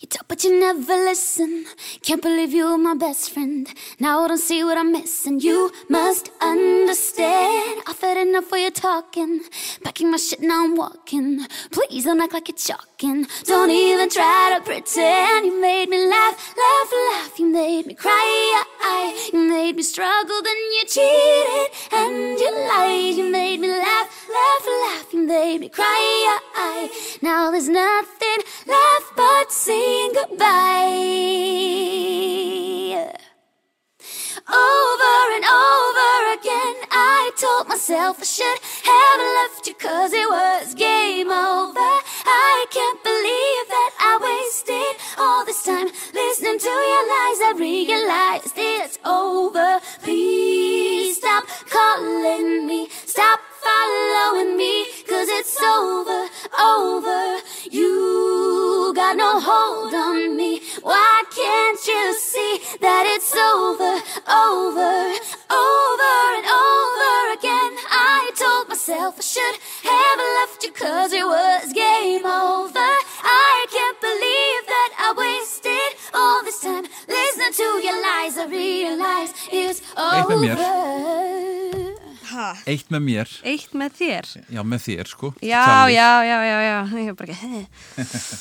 [0.00, 1.64] You talk, but you never listen.
[2.02, 3.66] Can't believe you're my best friend.
[3.98, 5.40] Now I don't see what I'm missing.
[5.40, 7.82] You must understand.
[7.86, 9.40] I've had enough for your talking.
[9.82, 11.46] Packing my shit, now I'm walking.
[11.72, 12.56] Please don't act like you're
[12.98, 15.46] Don't even try to pretend.
[15.46, 17.38] You made me laugh, laugh, laugh.
[17.38, 18.64] You made me cry.
[19.32, 23.14] You made me struggle, then you cheated and you lied.
[23.14, 25.12] You made me laugh, laugh, laugh.
[25.12, 26.88] You made me cry.
[27.22, 31.18] Now there's nothing left but saying goodbye.
[34.48, 40.74] Over and over again, I told myself I should have left you cause it was
[40.74, 41.92] game over.
[42.24, 47.40] I can't believe that I wasted all this time listening to your lies.
[47.44, 49.80] I realized it's over.
[50.02, 54.74] Please stop calling me, stop following me,
[55.10, 56.20] cause it's over,
[56.58, 57.22] over.
[57.70, 60.60] You got no hold on me.
[60.82, 63.94] Why can't you see that it's over,
[64.46, 64.94] over,
[65.66, 67.72] over and over again?
[67.90, 69.56] I told myself I should
[69.90, 72.90] have left you cause it was game over.
[73.44, 76.84] I can't believe that I wasted all this time
[77.16, 78.38] listening to your lies.
[78.38, 81.67] I realize it's over.
[82.38, 82.48] Ha.
[82.70, 85.96] Eitt með mér, Eitt með þér já með þér sko Já, Charlie.
[85.98, 87.64] já, já, já, já Ég er bara ekki,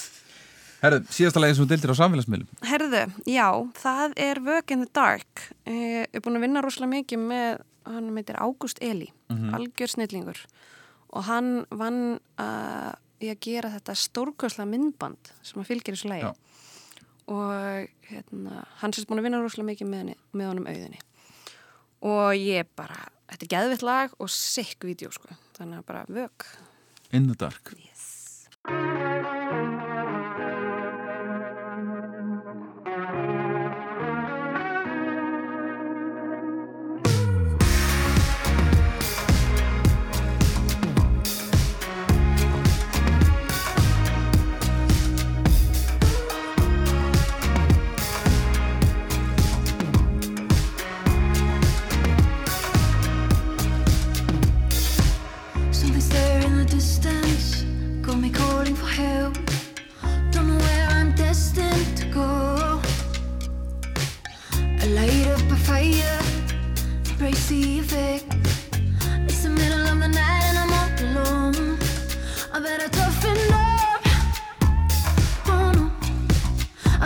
[0.83, 2.99] Herðu, síðasta lagi sem þú deildir á samfélagsmiðlum Herðu,
[3.33, 3.47] já,
[3.81, 5.47] það er Work in the Dark.
[5.65, 9.07] Ég er búin að vinna rosalega mikið með, hann meitir Ágúst Eli,
[9.57, 10.43] algjör snillingur.
[11.17, 11.99] Og hann vann
[12.37, 12.91] uh,
[13.23, 16.29] í að gera þetta stórkosla myndband sem að fylgir þessu lagi.
[16.29, 16.85] Já.
[17.33, 21.01] Og hérna, hann sést búin að vinna rosalega mikið með, með honum auðinni.
[22.05, 26.47] Og ég bara þetta er geðvitt lag og sikk vídeo sko, þannig að bara vök.
[27.11, 27.75] In the Dark.
[28.67, 29.06] Something's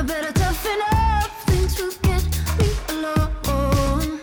[0.01, 1.29] I better toughen up.
[1.45, 2.23] Things will get
[2.57, 4.19] me alone.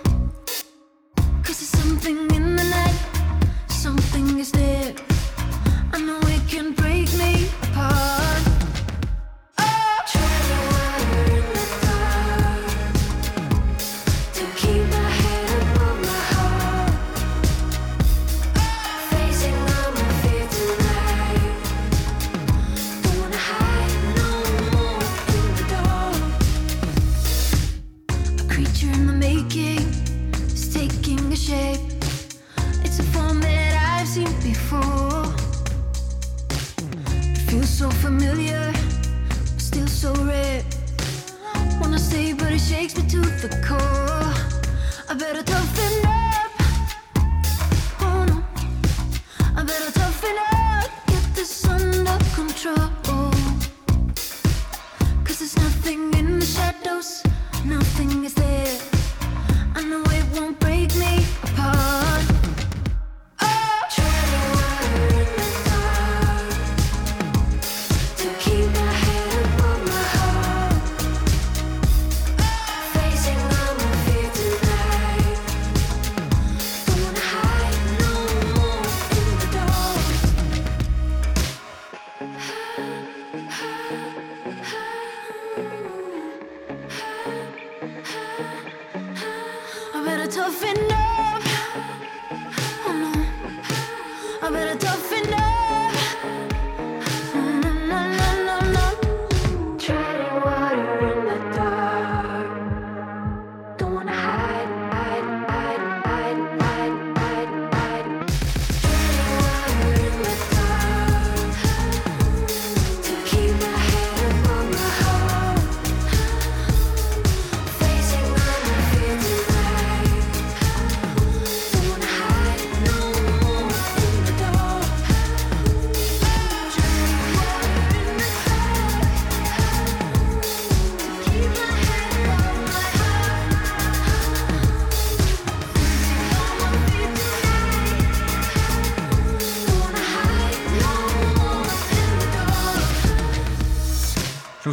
[1.44, 2.47] Cause there's something in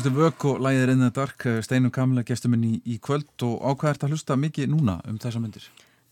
[0.05, 0.15] dark.
[0.15, 3.41] Hljósti Vök og lægir In the Dark eh, Steinum Kamila gestur minn í, í kvöld
[3.41, 5.65] og á hvað ert að hlusta mikið núna um þessa myndir?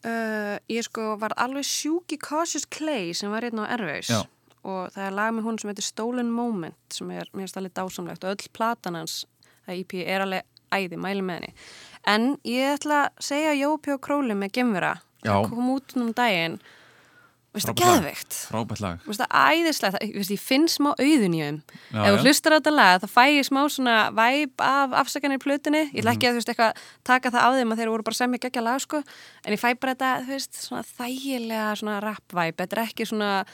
[0.03, 4.26] Uh, ég sko var alveg sjúk í Cautious Clay sem var hérna á Já.
[4.64, 8.24] og það er lag með hún sem heitir Stolen Moment sem er finnst alveg dásamlegt
[8.24, 9.26] og öll platan hans
[9.68, 10.44] að EP er alveg
[10.74, 11.53] æði, mæli með henni
[12.03, 16.60] en ég ætla að segja Jópi og Króli með Gemvera það kom út um daginn
[17.53, 17.93] veist það Frábært lag.
[18.03, 18.38] geðveikt.
[18.49, 18.95] Frábært lag.
[18.97, 22.57] Mér finnst það æðislegt, það- ég, finn smá auðun í Já, ef þú hlustar á
[22.59, 26.27] þetta lag þá fæ ég smá svona væp af afsakanir í plötunni, ég ætla ekki
[26.27, 26.73] að þú veist eitthvað
[27.03, 29.03] taka það á þeim að þeir voru bara sem ég geggja lag sko,
[29.45, 33.05] en ég fæ bara þetta, þú veist svona þægilega svona rap væp þetta er ekki
[33.05, 33.45] svona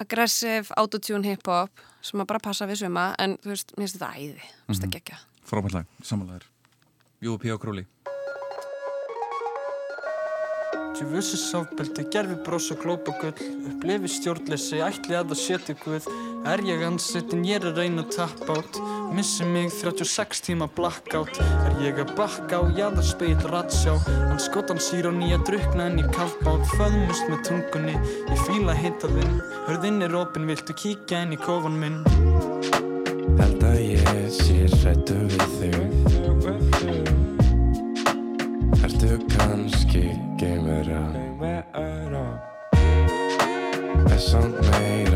[0.00, 1.70] aggressive autotune hip-hop
[2.02, 4.40] sem að bara passa við svima, en þú veist, mér finnst þetta æði.
[4.40, 5.18] Mér finnst þetta geggja
[5.50, 6.46] Frábært lag, samanlegar
[7.20, 7.50] Jú, P.
[7.52, 7.60] og
[10.90, 13.34] Sáfbeldi, gerfi brós og glópa gull
[13.70, 16.06] Upplefi stjórnleysi, ætli að það seti guð.
[16.50, 18.78] Er ég ansettin, ég er að reyna að tappa át
[19.14, 21.40] Missi mig 36 tíma blackout.
[21.40, 23.96] Er ég að bakka á jaðarspegil ratsjá.
[24.06, 27.96] Hann skotan sír á nýja drukna en ég kafbát Föðmust með tungunni,
[28.30, 29.36] ég fíla hitta þinn
[29.68, 32.02] Hörðinn er opinn, viltu kíkja inn í kofan minn?
[33.40, 36.19] Held að ég sé hrættu við þig
[39.00, 41.08] Ertu kannski geimvera
[44.10, 45.09] Er samt meira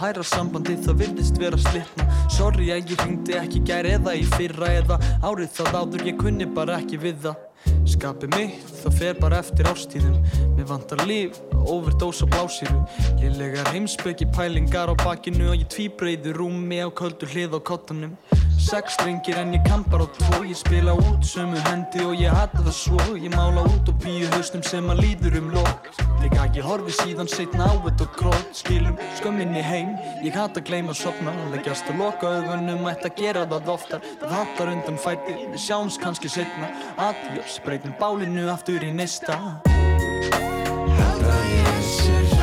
[0.00, 2.06] hæra sambandi það virðist vera slitna.
[2.32, 6.48] Sorry að ég hringdi ekki gær eða í fyrra eða árið það áður ég kunni
[6.58, 7.44] bara ekki við það.
[7.86, 10.16] Skapið mitt, það fer bara eftir ástíðum
[10.54, 12.82] Mér vantar líf, overdose á blásýru.
[13.18, 18.14] Lélegar heimspöki pælingar á bakinu Og ég tvíbreyðu rúmi á köldu hlið á kottanum
[18.58, 22.32] Sex strengir en ég kann bara á tvo Ég spila út sömu hendi og ég
[22.32, 23.00] hata það svo.
[23.16, 25.90] Ég mála út og bíu haustum sem að líður um lok.
[26.22, 28.48] Líka ekki horfi síðan setna á þetta krót.
[28.56, 33.20] Skilum skömminni heim, ég hata að gleyma að sopna Leggjast að loka augunum, ætti að
[33.20, 34.06] gera það oftar.
[34.20, 39.38] Það hattar undan fæti, við sjáumst kannski setna Adiós, breytum bálinu aftur í næsta
[40.96, 42.35] Held að ég sé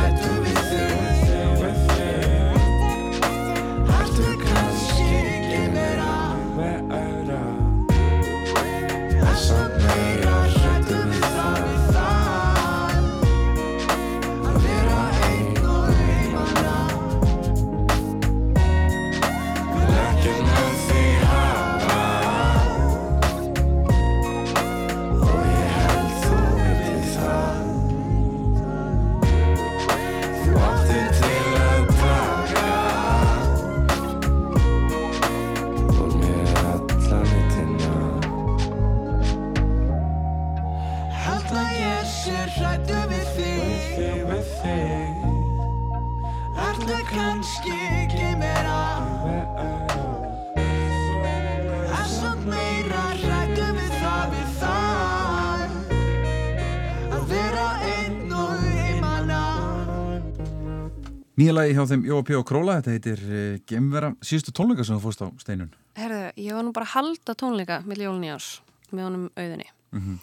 [61.34, 62.36] Nýja lagi hjá þeim Jóa P.
[62.38, 65.72] og Króla, þetta heitir uh, Gemvera, síðustu tónleika sem þú fórst á steinun.
[65.98, 68.52] Herðu, ég var nú bara að halda tónleika með jólun í árs
[68.94, 70.16] með honum auðinni Mhm.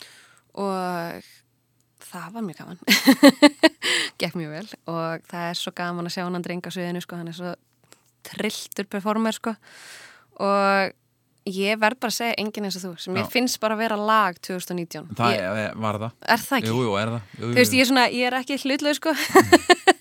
[0.58, 1.26] og
[2.10, 2.78] það var mjög gaman
[4.20, 7.30] gekk mjög vel og það er svo gaman að sjá hann drenga sviðinu sko, hann
[7.30, 7.52] er svo
[8.26, 9.52] trilltur performer sko
[10.42, 10.96] og
[11.50, 13.22] ég verð bara að segja enginn eins og þú sem Já.
[13.22, 16.18] ég finnst bara að vera lag 2019 Það ég, er, var það.
[16.34, 16.70] Er það ekki?
[16.74, 17.22] Jú, jú, er það.
[17.38, 19.14] Jú, Þú veist, ég er svona, ég er ekki hlutlega sko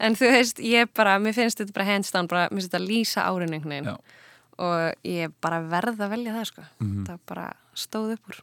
[0.00, 2.84] en þú veist, ég bara, mér finnst þetta bara hands down, bara, mér finnst þetta
[2.86, 3.96] lýsa árinu
[4.60, 6.62] og ég bara verð að velja það sko.
[6.80, 7.04] Mhm.
[7.08, 8.40] það bara stóð upp úr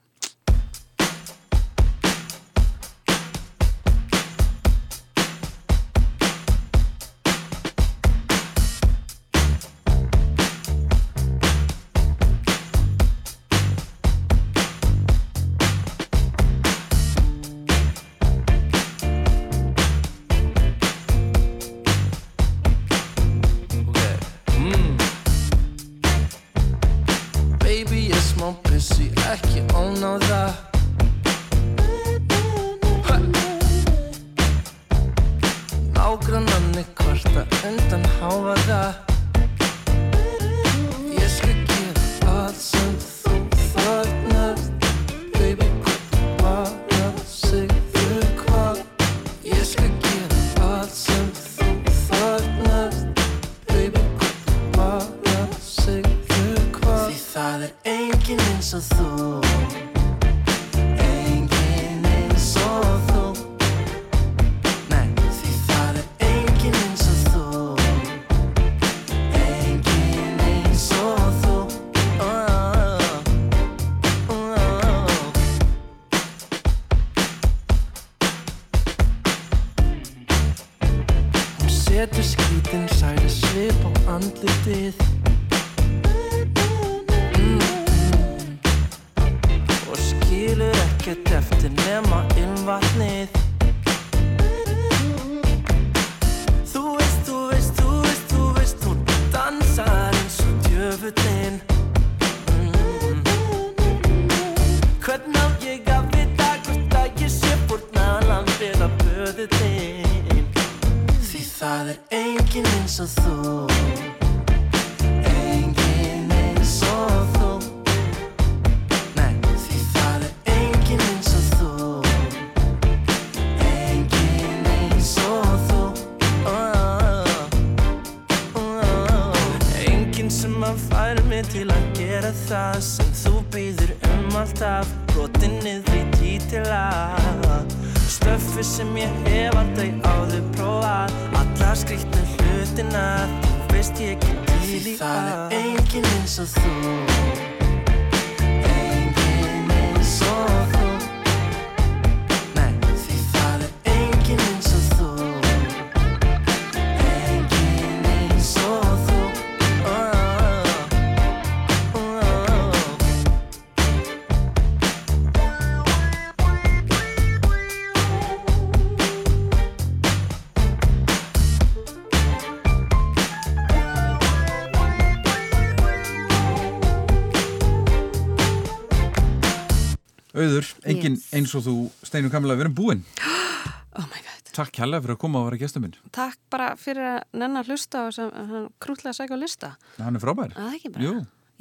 [182.38, 183.04] Kamila, við erum búin
[183.98, 184.52] Oh my god.
[184.54, 187.72] Takk kærlega fyrir að koma og vera gestur minn Takk bara fyrir að nenn að
[187.74, 189.72] hlusta og sem hann krútlega að segja á lista.
[189.98, 191.06] Hann er frábær Að það ekki bara.
[191.08, 191.14] Jú,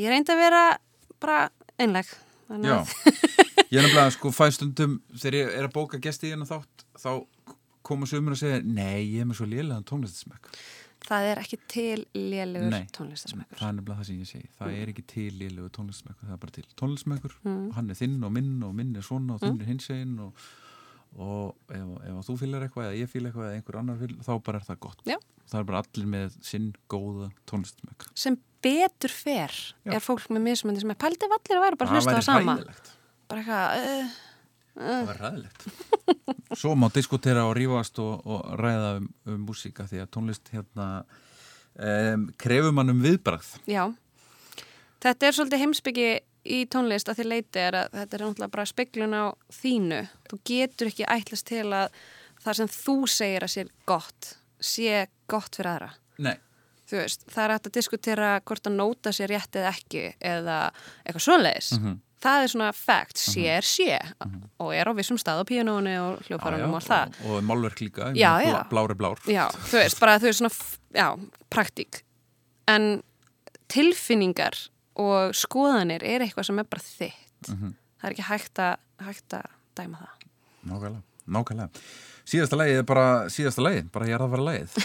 [0.05, 0.63] Ég reyndi að vera
[1.25, 1.39] bara
[1.81, 2.11] einleg.
[2.53, 2.93] Já að
[3.73, 6.85] Ég er nefnilega sko fæ stundum þegar ég er að bóka gesti í hennar þátt
[7.03, 7.09] þá
[7.87, 10.51] koma sömur að segja Nei, ég er með svo lélegan tónlistasmekk
[11.07, 12.87] það er ekki til lélugur Nei.
[12.97, 13.59] tónlistasmekkur.
[13.61, 16.41] Það er nefnilega það sem ég segi Það er ekki til lélegu tónlistasmekkur Það er
[16.45, 17.59] bara til tónlistasmekkur Mm.
[17.69, 20.15] og hann er þinn og minn og minn er svona og þinn er hins einn
[20.25, 20.47] og,
[21.17, 24.33] og ef, ef þú fýlar eitthvað eða ég fýlar eitthvað eða einhver annar fýlar þá
[24.49, 25.17] bara er það gott Já.
[25.47, 29.55] Það er bara allir með sinn góða tónlistasmekk Sem betur fer
[29.87, 29.93] Já.
[29.97, 32.57] er fólk með mismöndi sem er pældi vallir að vera bara hlusta væri sama.
[32.59, 32.91] hræðilegt.
[33.31, 34.23] Bara eitthvað, uh,
[34.77, 35.63] Það var ræðilegt.
[36.61, 40.89] Svo má diskutera og rífast og, og ræða um, um músíka því að tónlist hérna
[41.79, 43.55] um, krefur mann um viðbrað.
[43.71, 43.87] já.
[45.07, 46.07] Þetta er svolítið heimsbyggi
[46.47, 50.01] í tónlist að því leiti er að þetta er náttúrulega bara speklun á þínu.
[50.31, 52.01] Þú getur ekki ætlast til að
[52.45, 55.91] það sem þú segir að sé gott sé gott fyrir aðra.
[56.19, 56.37] Nei.
[56.87, 60.59] Þú veist, það er að diskutera hvort að nóta sér rétt eða ekki eða
[61.05, 61.73] eitthvað svoleiðis.
[61.81, 61.97] Mhm.
[62.27, 63.99] Það er svona fact, sé er sé
[64.59, 67.13] og er á vissum stað á píanónu og hljófarunum og það.
[67.27, 68.53] Og, og málverk líka, Já, já.
[68.55, 69.19] blá- blár er blár.
[69.29, 70.55] Já, þú veist, bara þú veist svona,
[70.97, 71.09] já,
[71.53, 72.01] praktík.
[72.67, 73.03] En
[73.69, 74.57] tilfinningar
[75.03, 77.51] og skoðanir er eitthvað sem er bara þitt.
[77.53, 77.75] Mhm.
[77.97, 79.47] Það er ekki hægt að, hægt að
[79.79, 80.27] dæma það.
[80.67, 81.03] Nákvæmlega,
[81.37, 81.85] nákvæmlega.
[82.27, 84.79] Síðasta lagið er bara síðasta lagið, bara ég er að vera lagið.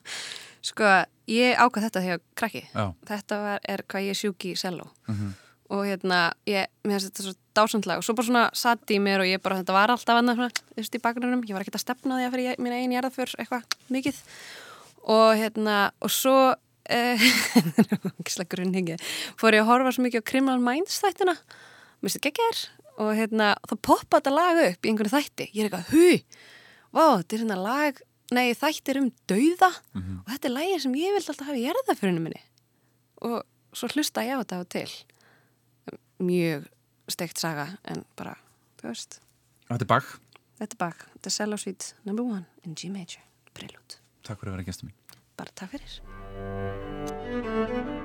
[0.70, 0.88] Sko,
[1.30, 2.62] ég ákvað þetta þegar krakki.
[2.74, 2.84] Já.
[3.08, 4.90] Þetta var, er hvað ég sjúki í selló.
[5.08, 5.30] Mhm.
[5.70, 9.22] Og hérna, ég, mér finnst þetta svo dásandlag og svo bara svona satt í mér
[9.22, 11.44] og ég bara, þetta var alltaf annað svona, þú veist, í bakgrunum.
[11.46, 14.18] Ég var ekkert að stefna því að fyrir mín einn jarðaför eitthvað mikið.
[15.14, 16.34] Og hérna, og svo,
[16.90, 17.24] eh,
[19.40, 21.36] fór ég að horfa svo mikið á Criminal Minds þættina.
[22.02, 22.60] Þetta geggjær.
[23.00, 25.46] Og hérna, þá poppa þetta lag upp í einhverju þætti.
[25.56, 26.08] Ég er eitthvað, hu,
[26.92, 28.00] vá, þetta er hérna lag,
[28.36, 32.20] nei, þættir um dauða og þetta er lagið sem ég vildi alltaf hafa í jarðaförinu
[32.22, 32.42] minni
[33.26, 33.40] og
[33.74, 34.92] svo hlusta ég á þetta á til
[36.22, 36.68] mjög
[37.10, 38.36] steikt saga en bara,
[38.78, 39.18] þú veist
[39.70, 40.08] Þetta er bak.
[40.60, 43.22] þetta er bak, þetta er Cello Suite number one in G major,
[43.56, 44.98] prelude Takk fyrir að vera gestur mín.
[45.40, 47.99] bara takk fyrir Thank you.